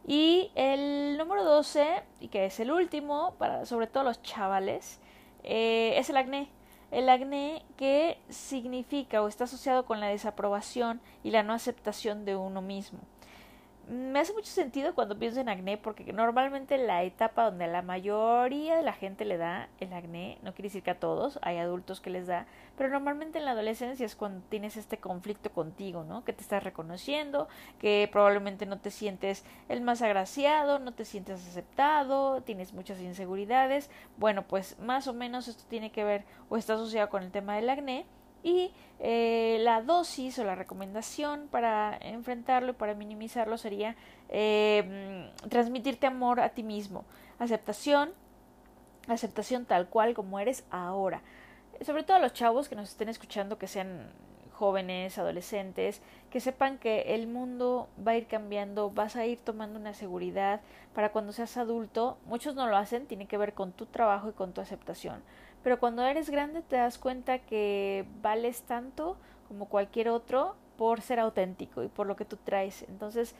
Y 0.06 0.50
el 0.54 1.16
número 1.18 1.44
12, 1.44 2.02
y 2.20 2.28
que 2.28 2.46
es 2.46 2.58
el 2.60 2.72
último, 2.72 3.34
para 3.38 3.66
sobre 3.66 3.86
todo 3.86 4.04
los 4.04 4.22
chavales, 4.22 5.00
eh, 5.44 5.94
es 5.96 6.10
el 6.10 6.16
acné. 6.16 6.48
El 6.90 7.08
acné 7.08 7.64
que 7.76 8.18
significa 8.30 9.22
o 9.22 9.28
está 9.28 9.44
asociado 9.44 9.84
con 9.84 10.00
la 10.00 10.06
desaprobación 10.08 11.00
y 11.22 11.30
la 11.30 11.42
no 11.42 11.52
aceptación 11.52 12.24
de 12.24 12.36
uno 12.36 12.62
mismo 12.62 13.00
me 13.88 14.20
hace 14.20 14.34
mucho 14.34 14.50
sentido 14.50 14.94
cuando 14.94 15.18
pienso 15.18 15.40
en 15.40 15.48
acné 15.48 15.78
porque 15.78 16.12
normalmente 16.12 16.76
la 16.76 17.02
etapa 17.04 17.44
donde 17.44 17.66
la 17.66 17.80
mayoría 17.80 18.76
de 18.76 18.82
la 18.82 18.92
gente 18.92 19.24
le 19.24 19.38
da 19.38 19.68
el 19.80 19.92
acné, 19.92 20.38
no 20.42 20.52
quiere 20.52 20.68
decir 20.68 20.82
que 20.82 20.90
a 20.90 21.00
todos, 21.00 21.38
hay 21.42 21.56
adultos 21.56 22.00
que 22.00 22.10
les 22.10 22.26
da, 22.26 22.46
pero 22.76 22.90
normalmente 22.90 23.38
en 23.38 23.46
la 23.46 23.52
adolescencia 23.52 24.04
es 24.04 24.14
cuando 24.14 24.44
tienes 24.48 24.76
este 24.76 24.98
conflicto 24.98 25.50
contigo, 25.50 26.04
¿no? 26.04 26.22
Que 26.24 26.34
te 26.34 26.42
estás 26.42 26.62
reconociendo, 26.62 27.48
que 27.78 28.08
probablemente 28.12 28.66
no 28.66 28.78
te 28.78 28.90
sientes 28.90 29.44
el 29.68 29.80
más 29.80 30.02
agraciado, 30.02 30.78
no 30.78 30.92
te 30.92 31.04
sientes 31.06 31.46
aceptado, 31.46 32.42
tienes 32.42 32.74
muchas 32.74 33.00
inseguridades. 33.00 33.90
Bueno, 34.18 34.42
pues 34.42 34.78
más 34.80 35.08
o 35.08 35.14
menos 35.14 35.48
esto 35.48 35.64
tiene 35.68 35.90
que 35.90 36.04
ver 36.04 36.24
o 36.50 36.56
está 36.56 36.74
asociado 36.74 37.08
con 37.08 37.22
el 37.22 37.30
tema 37.30 37.56
del 37.56 37.70
acné 37.70 38.06
y 38.42 38.72
eh, 39.00 39.58
la 39.60 39.82
dosis 39.82 40.38
o 40.38 40.44
la 40.44 40.54
recomendación 40.54 41.48
para 41.48 41.96
enfrentarlo 42.00 42.72
y 42.72 42.74
para 42.74 42.94
minimizarlo 42.94 43.58
sería 43.58 43.96
eh, 44.28 45.30
transmitirte 45.48 46.06
amor 46.06 46.40
a 46.40 46.50
ti 46.50 46.62
mismo, 46.62 47.04
aceptación, 47.38 48.10
aceptación 49.06 49.64
tal 49.64 49.88
cual 49.88 50.14
como 50.14 50.40
eres 50.40 50.64
ahora. 50.70 51.22
Sobre 51.82 52.02
todo 52.02 52.16
a 52.16 52.20
los 52.20 52.32
chavos 52.32 52.68
que 52.68 52.74
nos 52.74 52.88
estén 52.88 53.08
escuchando, 53.08 53.58
que 53.58 53.68
sean 53.68 54.10
jóvenes, 54.52 55.16
adolescentes, 55.18 56.02
que 56.30 56.40
sepan 56.40 56.78
que 56.78 57.14
el 57.14 57.26
mundo 57.26 57.88
va 58.06 58.12
a 58.12 58.16
ir 58.16 58.26
cambiando, 58.26 58.90
vas 58.90 59.16
a 59.16 59.26
ir 59.26 59.38
tomando 59.40 59.78
una 59.78 59.94
seguridad 59.94 60.60
para 60.94 61.10
cuando 61.10 61.32
seas 61.32 61.56
adulto. 61.56 62.18
Muchos 62.26 62.54
no 62.54 62.66
lo 62.66 62.76
hacen, 62.76 63.06
tiene 63.06 63.26
que 63.26 63.38
ver 63.38 63.54
con 63.54 63.72
tu 63.72 63.86
trabajo 63.86 64.28
y 64.28 64.32
con 64.32 64.52
tu 64.52 64.60
aceptación 64.60 65.22
pero 65.62 65.78
cuando 65.78 66.02
eres 66.02 66.30
grande 66.30 66.62
te 66.62 66.76
das 66.76 66.98
cuenta 66.98 67.40
que 67.40 68.06
vales 68.22 68.62
tanto 68.62 69.16
como 69.48 69.66
cualquier 69.66 70.08
otro 70.08 70.54
por 70.76 71.00
ser 71.00 71.18
auténtico 71.18 71.82
y 71.82 71.88
por 71.88 72.06
lo 72.06 72.16
que 72.16 72.24
tú 72.24 72.36
traes. 72.36 72.84
Entonces, 72.88 73.34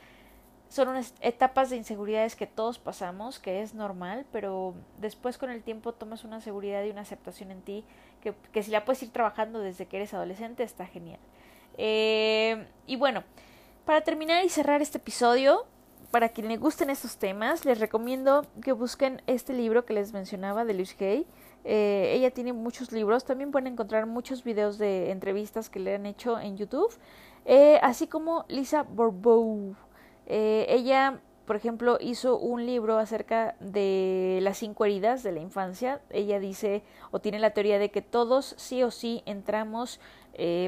son 0.67 0.89
unas 0.89 1.13
etapas 1.21 1.69
de 1.69 1.77
inseguridades 1.77 2.35
que 2.35 2.45
todos 2.45 2.77
pasamos, 2.77 3.39
que 3.39 3.61
es 3.61 3.73
normal, 3.73 4.25
pero 4.31 4.75
después 4.99 5.37
con 5.37 5.49
el 5.49 5.63
tiempo 5.63 5.93
tomas 5.93 6.23
una 6.23 6.41
seguridad 6.41 6.83
y 6.83 6.91
una 6.91 7.01
aceptación 7.01 7.51
en 7.51 7.61
ti 7.61 7.83
que, 8.21 8.33
que 8.51 8.61
si 8.61 8.71
la 8.71 8.85
puedes 8.85 9.01
ir 9.01 9.11
trabajando 9.11 9.59
desde 9.59 9.87
que 9.87 9.97
eres 9.97 10.13
adolescente 10.13 10.63
está 10.63 10.85
genial. 10.85 11.19
Eh, 11.77 12.67
y 12.87 12.95
bueno, 12.95 13.23
para 13.85 14.01
terminar 14.01 14.43
y 14.43 14.49
cerrar 14.49 14.81
este 14.81 14.97
episodio, 14.97 15.65
para 16.11 16.29
quien 16.29 16.47
le 16.47 16.57
gusten 16.57 16.89
estos 16.89 17.17
temas, 17.17 17.65
les 17.65 17.79
recomiendo 17.79 18.45
que 18.61 18.71
busquen 18.71 19.21
este 19.27 19.53
libro 19.53 19.85
que 19.85 19.93
les 19.93 20.13
mencionaba 20.13 20.65
de 20.65 20.73
Luis 20.73 20.95
Hay. 20.99 21.27
Eh, 21.63 22.13
ella 22.15 22.31
tiene 22.31 22.53
muchos 22.53 22.91
libros, 22.91 23.25
también 23.25 23.51
pueden 23.51 23.67
encontrar 23.67 24.05
muchos 24.05 24.43
videos 24.43 24.77
de 24.77 25.11
entrevistas 25.11 25.69
que 25.69 25.79
le 25.79 25.95
han 25.95 26.05
hecho 26.05 26.39
en 26.39 26.57
YouTube, 26.57 26.91
eh, 27.45 27.79
así 27.81 28.07
como 28.07 28.45
Lisa 28.47 28.83
Bourbeau. 28.83 29.75
Ella, 30.25 31.21
por 31.49 31.55
ejemplo, 31.55 31.97
hizo 31.99 32.37
un 32.37 32.67
libro 32.67 32.99
acerca 32.99 33.55
de 33.59 34.37
las 34.43 34.59
cinco 34.59 34.85
heridas 34.85 35.23
de 35.23 35.31
la 35.31 35.39
infancia. 35.39 35.99
Ella 36.11 36.39
dice 36.39 36.83
o 37.09 37.21
tiene 37.21 37.39
la 37.39 37.49
teoría 37.55 37.79
de 37.79 37.89
que 37.89 38.03
todos 38.03 38.53
sí 38.59 38.83
o 38.83 38.91
sí 38.91 39.23
entramos 39.25 39.99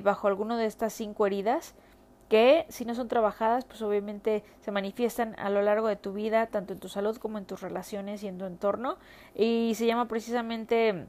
bajo 0.01 0.27
alguno 0.27 0.57
de 0.57 0.65
estas 0.65 0.91
cinco 0.93 1.27
heridas 1.27 1.75
que 2.29 2.65
si 2.69 2.83
no 2.83 2.95
son 2.95 3.07
trabajadas, 3.09 3.63
pues 3.65 3.83
obviamente 3.83 4.43
se 4.61 4.71
manifiestan 4.71 5.35
a 5.37 5.51
lo 5.51 5.61
largo 5.61 5.87
de 5.87 5.97
tu 5.97 6.13
vida, 6.13 6.47
tanto 6.47 6.73
en 6.73 6.79
tu 6.79 6.89
salud 6.89 7.15
como 7.17 7.37
en 7.37 7.45
tus 7.45 7.61
relaciones 7.61 8.23
y 8.23 8.27
en 8.27 8.39
tu 8.39 8.45
entorno. 8.45 8.97
Y 9.35 9.73
se 9.75 9.85
llama 9.85 10.07
precisamente 10.07 11.05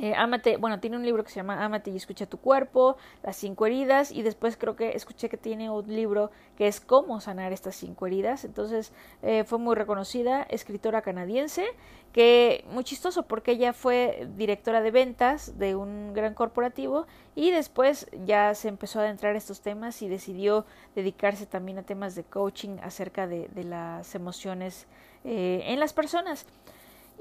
eh, 0.00 0.14
Amate, 0.16 0.56
bueno, 0.56 0.80
tiene 0.80 0.96
un 0.96 1.04
libro 1.04 1.22
que 1.22 1.30
se 1.30 1.36
llama 1.36 1.62
Amate 1.62 1.90
y 1.90 1.96
escucha 1.96 2.24
tu 2.24 2.38
cuerpo, 2.38 2.96
las 3.22 3.36
cinco 3.36 3.66
heridas, 3.66 4.10
y 4.10 4.22
después 4.22 4.56
creo 4.56 4.74
que 4.74 4.96
escuché 4.96 5.28
que 5.28 5.36
tiene 5.36 5.68
un 5.68 5.86
libro 5.86 6.30
que 6.56 6.66
es 6.66 6.80
cómo 6.80 7.20
sanar 7.20 7.52
estas 7.52 7.76
cinco 7.76 8.06
heridas. 8.06 8.44
Entonces 8.44 8.92
eh, 9.22 9.44
fue 9.44 9.58
muy 9.58 9.74
reconocida, 9.74 10.42
escritora 10.44 11.02
canadiense, 11.02 11.66
que 12.12 12.64
muy 12.70 12.82
chistoso 12.82 13.24
porque 13.24 13.52
ella 13.52 13.72
fue 13.72 14.26
directora 14.36 14.80
de 14.80 14.90
ventas 14.90 15.58
de 15.58 15.76
un 15.76 16.12
gran 16.14 16.34
corporativo 16.34 17.06
y 17.34 17.50
después 17.50 18.08
ya 18.24 18.54
se 18.54 18.68
empezó 18.68 19.00
a 19.00 19.02
adentrar 19.02 19.36
estos 19.36 19.60
temas 19.60 20.00
y 20.02 20.08
decidió 20.08 20.64
dedicarse 20.94 21.46
también 21.46 21.78
a 21.78 21.82
temas 21.82 22.14
de 22.14 22.24
coaching 22.24 22.78
acerca 22.82 23.26
de, 23.26 23.48
de 23.48 23.64
las 23.64 24.14
emociones 24.14 24.86
eh, 25.24 25.62
en 25.66 25.78
las 25.78 25.92
personas. 25.92 26.46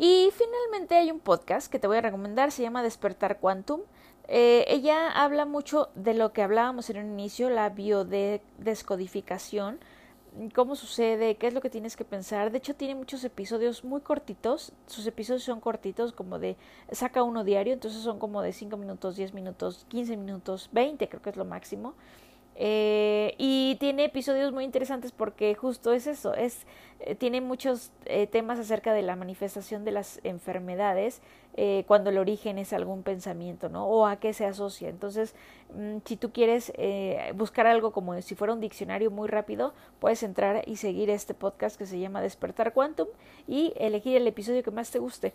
Y 0.01 0.31
finalmente 0.31 0.95
hay 0.95 1.11
un 1.11 1.19
podcast 1.19 1.69
que 1.69 1.77
te 1.77 1.85
voy 1.85 1.97
a 1.97 2.01
recomendar, 2.01 2.53
se 2.53 2.61
llama 2.61 2.81
Despertar 2.81 3.41
Quantum. 3.41 3.81
Eh, 4.29 4.63
ella 4.69 5.11
habla 5.11 5.43
mucho 5.43 5.89
de 5.93 6.13
lo 6.13 6.31
que 6.31 6.41
hablábamos 6.41 6.89
en 6.89 6.99
un 6.99 7.11
inicio, 7.11 7.49
la 7.49 7.67
biodescodificación, 7.67 9.77
cómo 10.55 10.77
sucede, 10.77 11.35
qué 11.35 11.47
es 11.47 11.53
lo 11.53 11.59
que 11.59 11.69
tienes 11.69 11.97
que 11.97 12.05
pensar. 12.05 12.49
De 12.49 12.59
hecho, 12.59 12.75
tiene 12.75 12.95
muchos 12.95 13.25
episodios 13.25 13.83
muy 13.83 13.99
cortitos. 13.99 14.71
Sus 14.87 15.05
episodios 15.05 15.43
son 15.43 15.59
cortitos, 15.59 16.13
como 16.13 16.39
de 16.39 16.55
saca 16.93 17.21
uno 17.21 17.43
diario, 17.43 17.73
entonces 17.73 18.01
son 18.01 18.19
como 18.19 18.41
de 18.41 18.53
5 18.53 18.77
minutos, 18.77 19.17
10 19.17 19.33
minutos, 19.33 19.85
15 19.89 20.15
minutos, 20.15 20.69
20 20.71 21.09
creo 21.09 21.21
que 21.21 21.31
es 21.31 21.35
lo 21.35 21.43
máximo. 21.43 21.93
Eh, 22.61 23.35
y 23.37 23.77
tiene 23.79 24.03
episodios 24.03 24.51
muy 24.51 24.65
interesantes 24.65 25.13
porque 25.13 25.55
justo 25.55 25.93
es 25.93 26.07
eso, 26.07 26.33
es, 26.33 26.67
eh, 26.99 27.15
tiene 27.15 27.39
muchos 27.39 27.93
eh, 28.03 28.27
temas 28.27 28.59
acerca 28.59 28.91
de 28.91 29.01
la 29.01 29.15
manifestación 29.15 29.85
de 29.85 29.93
las 29.93 30.19
enfermedades 30.23 31.21
cuando 31.87 32.09
el 32.09 32.17
origen 32.17 32.57
es 32.57 32.71
algún 32.71 33.03
pensamiento, 33.03 33.67
¿no? 33.67 33.85
O 33.85 34.05
a 34.05 34.17
qué 34.21 34.31
se 34.31 34.45
asocia. 34.45 34.87
Entonces, 34.87 35.35
mm, 35.73 35.97
si 36.05 36.15
tú 36.15 36.31
quieres 36.31 36.71
buscar 37.35 37.67
algo 37.67 37.91
como 37.91 38.21
si 38.21 38.33
fuera 38.33 38.53
un 38.53 38.61
diccionario 38.61 39.11
muy 39.11 39.27
rápido, 39.27 39.73
puedes 39.99 40.23
entrar 40.23 40.63
y 40.67 40.77
seguir 40.77 41.09
este 41.09 41.33
podcast 41.33 41.77
que 41.77 41.85
se 41.85 41.99
llama 41.99 42.21
Despertar 42.21 42.71
Quantum 42.71 43.09
y 43.45 43.73
elegir 43.75 44.15
el 44.15 44.25
episodio 44.25 44.63
que 44.63 44.71
más 44.71 44.89
te 44.89 44.99
guste. 44.99 45.33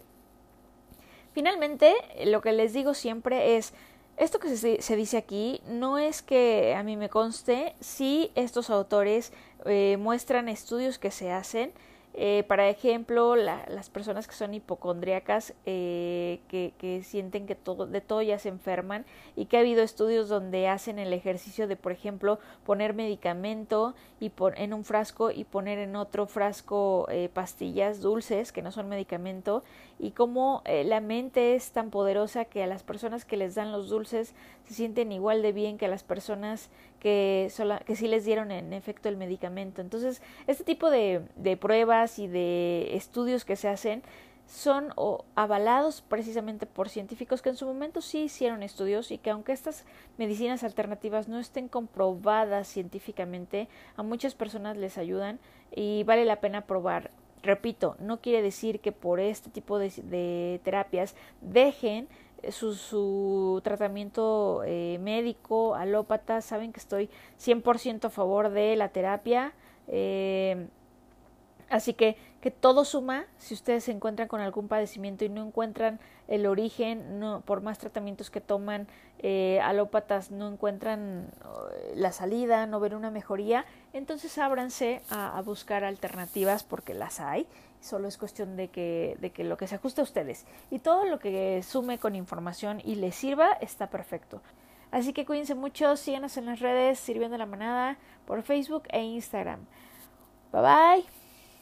Finalmente, 1.34 1.92
lo 2.24 2.40
que 2.40 2.52
les 2.52 2.72
digo 2.72 2.94
siempre 2.94 3.56
es, 3.56 3.74
esto 4.16 4.38
que 4.38 4.56
se, 4.56 4.96
dice 4.96 5.16
aquí 5.16 5.60
no 5.66 5.98
es 5.98 6.22
que 6.22 6.74
a 6.76 6.82
mí 6.82 6.96
me 6.96 7.08
conste, 7.08 7.74
si 7.80 8.30
estos 8.34 8.70
autores 8.70 9.32
eh, 9.64 9.96
muestran 9.98 10.48
estudios 10.48 10.98
que 10.98 11.10
se 11.10 11.32
hacen 11.32 11.72
eh, 12.16 12.44
para 12.46 12.68
ejemplo, 12.68 13.34
las 13.34 13.90
personas 13.90 14.28
que 14.28 14.34
son 14.34 14.54
hipocondríacas, 14.54 15.52
eh, 15.66 16.38
que, 16.46 16.72
que, 16.78 17.02
sienten 17.02 17.44
que 17.44 17.56
todo, 17.56 17.86
de 17.86 18.00
todo 18.00 18.22
ya 18.22 18.38
se 18.38 18.50
enferman 18.50 19.04
y 19.34 19.46
que 19.46 19.56
ha 19.56 19.60
habido 19.60 19.82
estudios 19.82 20.28
donde 20.28 20.68
hacen 20.68 21.00
el 21.00 21.12
ejercicio 21.12 21.66
de, 21.66 21.74
por 21.74 21.90
ejemplo, 21.90 22.38
poner 22.64 22.94
medicamento 22.94 23.94
y 24.20 24.30
en 24.56 24.74
un 24.74 24.84
frasco 24.84 25.32
y 25.32 25.42
poner 25.42 25.80
en 25.80 25.96
otro 25.96 26.26
frasco 26.26 27.08
eh, 27.10 27.28
pastillas 27.32 28.00
dulces 28.00 28.52
que 28.52 28.62
no 28.62 28.70
son 28.70 28.88
medicamento 28.88 29.64
y 29.98 30.12
cómo 30.12 30.62
la 30.66 31.00
mente 31.00 31.54
es 31.54 31.72
tan 31.72 31.90
poderosa 31.90 32.44
que 32.44 32.62
a 32.62 32.66
las 32.66 32.82
personas 32.82 33.24
que 33.24 33.36
les 33.36 33.54
dan 33.54 33.70
los 33.70 33.88
dulces 33.88 34.34
se 34.64 34.74
sienten 34.74 35.12
igual 35.12 35.42
de 35.42 35.52
bien 35.52 35.78
que 35.78 35.86
a 35.86 35.88
las 35.88 36.02
personas 36.02 36.70
que, 37.04 37.52
que 37.84 37.96
sí 37.96 38.08
les 38.08 38.24
dieron 38.24 38.50
en 38.50 38.72
efecto 38.72 39.10
el 39.10 39.18
medicamento. 39.18 39.82
Entonces, 39.82 40.22
este 40.46 40.64
tipo 40.64 40.90
de, 40.90 41.20
de 41.36 41.58
pruebas 41.58 42.18
y 42.18 42.28
de 42.28 42.96
estudios 42.96 43.44
que 43.44 43.56
se 43.56 43.68
hacen 43.68 44.02
son 44.46 44.94
avalados 45.34 46.00
precisamente 46.00 46.64
por 46.64 46.88
científicos 46.88 47.42
que 47.42 47.50
en 47.50 47.56
su 47.56 47.66
momento 47.66 48.00
sí 48.00 48.22
hicieron 48.22 48.62
estudios 48.62 49.10
y 49.10 49.18
que 49.18 49.28
aunque 49.28 49.52
estas 49.52 49.84
medicinas 50.16 50.64
alternativas 50.64 51.28
no 51.28 51.38
estén 51.38 51.68
comprobadas 51.68 52.68
científicamente, 52.68 53.68
a 53.96 54.02
muchas 54.02 54.34
personas 54.34 54.78
les 54.78 54.96
ayudan 54.96 55.40
y 55.76 56.04
vale 56.04 56.24
la 56.24 56.40
pena 56.40 56.62
probar. 56.62 57.10
Repito, 57.42 57.96
no 58.00 58.22
quiere 58.22 58.40
decir 58.40 58.80
que 58.80 58.92
por 58.92 59.20
este 59.20 59.50
tipo 59.50 59.78
de, 59.78 59.90
de 60.04 60.58
terapias 60.64 61.14
dejen 61.42 62.08
su, 62.52 62.74
su 62.74 63.60
tratamiento 63.64 64.62
eh, 64.64 64.98
médico, 65.00 65.74
alópata, 65.74 66.40
saben 66.40 66.72
que 66.72 66.80
estoy 66.80 67.10
100% 67.40 68.06
a 68.06 68.10
favor 68.10 68.50
de 68.50 68.76
la 68.76 68.88
terapia. 68.88 69.52
Eh, 69.88 70.68
así 71.68 71.94
que 71.94 72.16
que 72.44 72.50
todo 72.50 72.84
suma, 72.84 73.24
si 73.38 73.54
ustedes 73.54 73.84
se 73.84 73.90
encuentran 73.90 74.28
con 74.28 74.42
algún 74.42 74.68
padecimiento 74.68 75.24
y 75.24 75.30
no 75.30 75.46
encuentran 75.46 75.98
el 76.28 76.44
origen, 76.44 77.22
por 77.46 77.62
más 77.62 77.78
tratamientos 77.78 78.28
que 78.28 78.42
toman 78.42 78.86
eh, 79.20 79.60
alópatas 79.62 80.30
no 80.30 80.48
encuentran 80.48 81.30
la 81.94 82.12
salida, 82.12 82.66
no 82.66 82.80
ven 82.80 82.94
una 82.94 83.10
mejoría, 83.10 83.64
entonces 83.94 84.36
ábranse 84.36 85.00
a 85.08 85.40
buscar 85.40 85.84
alternativas 85.84 86.64
porque 86.64 86.92
las 86.92 87.18
hay 87.18 87.46
solo 87.84 88.08
es 88.08 88.16
cuestión 88.16 88.56
de 88.56 88.68
que, 88.68 89.16
de 89.20 89.30
que 89.30 89.44
lo 89.44 89.56
que 89.56 89.66
se 89.66 89.74
ajuste 89.74 90.00
a 90.00 90.04
ustedes 90.04 90.46
y 90.70 90.78
todo 90.78 91.04
lo 91.04 91.18
que 91.18 91.62
sume 91.62 91.98
con 91.98 92.16
información 92.16 92.80
y 92.84 92.96
les 92.96 93.14
sirva 93.14 93.52
está 93.60 93.90
perfecto. 93.90 94.40
Así 94.90 95.12
que 95.12 95.26
cuídense 95.26 95.54
mucho, 95.54 95.96
síganos 95.96 96.36
en 96.36 96.46
las 96.46 96.60
redes 96.60 96.98
Sirviendo 96.98 97.36
la 97.36 97.46
Manada 97.46 97.98
por 98.26 98.42
Facebook 98.42 98.84
e 98.90 99.02
Instagram. 99.02 99.66
Bye 100.52 100.62
bye. 100.62 101.23